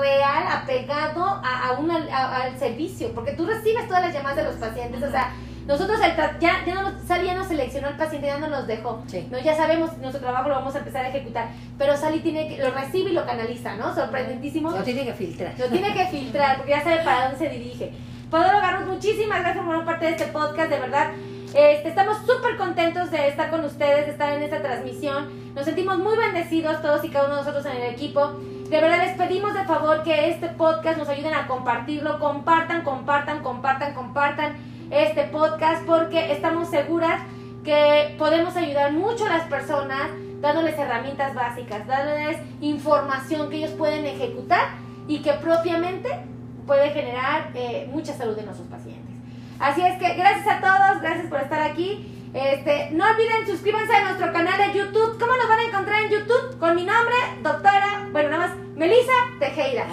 [0.00, 4.44] real apegado a, a una- a- al servicio, porque tú recibes todas las llamadas de
[4.44, 5.32] los pacientes, o sea,
[5.66, 8.66] nosotros el ya, ya no nos, Sally ya nos seleccionó el paciente, ya nos los
[8.66, 9.02] dejó.
[9.06, 9.26] Sí.
[9.30, 11.48] No, ya sabemos, nuestro trabajo lo vamos a empezar a ejecutar.
[11.78, 13.94] Pero Sally tiene que, lo recibe y lo canaliza, ¿no?
[13.94, 14.72] Sorprendentísimo.
[14.72, 15.54] Lo tiene que filtrar.
[15.58, 17.92] Lo tiene que filtrar porque ya sabe para dónde se dirige.
[18.32, 21.10] Podóloga Ruth, muchísimas gracias por formar parte de este podcast, de verdad.
[21.54, 25.54] Este, estamos súper contentos de estar con ustedes, de estar en esta transmisión.
[25.54, 28.28] Nos sentimos muy bendecidos todos y cada uno de nosotros en el equipo.
[28.70, 32.18] De verdad les pedimos de favor que este podcast nos ayuden a compartirlo.
[32.18, 34.56] Compartan, compartan, compartan, compartan
[34.90, 37.20] este podcast porque estamos seguras
[37.64, 40.08] que podemos ayudar mucho a las personas
[40.40, 44.68] dándoles herramientas básicas, dándoles información que ellos pueden ejecutar
[45.06, 46.31] y que propiamente
[46.66, 49.14] puede generar eh, mucha salud en nuestros pacientes.
[49.58, 52.08] Así es que gracias a todos, gracias por estar aquí.
[52.34, 55.18] Este, no olviden suscríbanse a nuestro canal de YouTube.
[55.20, 56.58] ¿Cómo nos van a encontrar en YouTube?
[56.58, 59.84] Con mi nombre, doctora, bueno, nada más, Melissa Tejeda.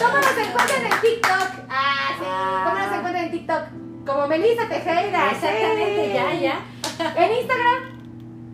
[0.00, 1.48] ¿Cómo nos encuentran en TikTok?
[1.68, 2.24] Ah, sí.
[2.64, 3.62] ¿Cómo nos encuentran en TikTok?
[4.06, 5.30] Como Melissa Tejeda.
[5.32, 6.60] Exactamente, ya, ya.
[7.16, 7.98] En Instagram,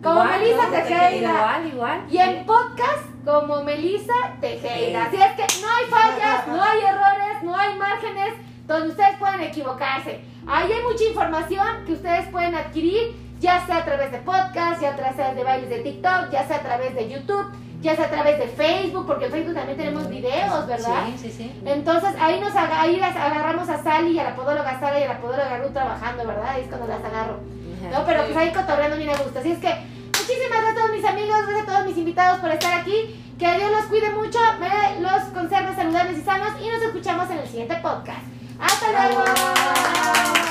[0.03, 0.71] como Igual.
[0.71, 1.15] Tejeda.
[1.15, 2.05] Igual, igual.
[2.09, 5.05] Y en podcast como Melissa Tejeda.
[5.05, 8.33] Así es que no hay fallas, no hay errores, no hay márgenes
[8.67, 10.21] donde ustedes puedan equivocarse.
[10.47, 14.91] Ahí hay mucha información que ustedes pueden adquirir, ya sea a través de podcast, ya
[14.91, 17.51] a través de bailes de TikTok, ya sea a través de YouTube,
[17.81, 21.05] ya sea a través de Facebook, porque en Facebook también tenemos videos, ¿verdad?
[21.07, 21.61] Sí, sí, sí.
[21.65, 25.07] Entonces ahí nos ahí las agarramos a Sally y a la podóloga Sara y a
[25.07, 26.49] la podóloga Ruth trabajando, ¿verdad?
[26.49, 27.39] Ahí es cuando las agarro.
[27.91, 28.05] ¿no?
[28.05, 29.39] Pero pues ahí cotorreando bien a gusto.
[29.39, 32.51] Así es que muchísimas gracias a todos mis amigos, gracias a todos mis invitados por
[32.51, 33.21] estar aquí.
[33.37, 37.39] Que Dios los cuide mucho, me los conserve saludables y sanos y nos escuchamos en
[37.39, 38.23] el siguiente podcast.
[38.59, 40.44] ¡Hasta luego!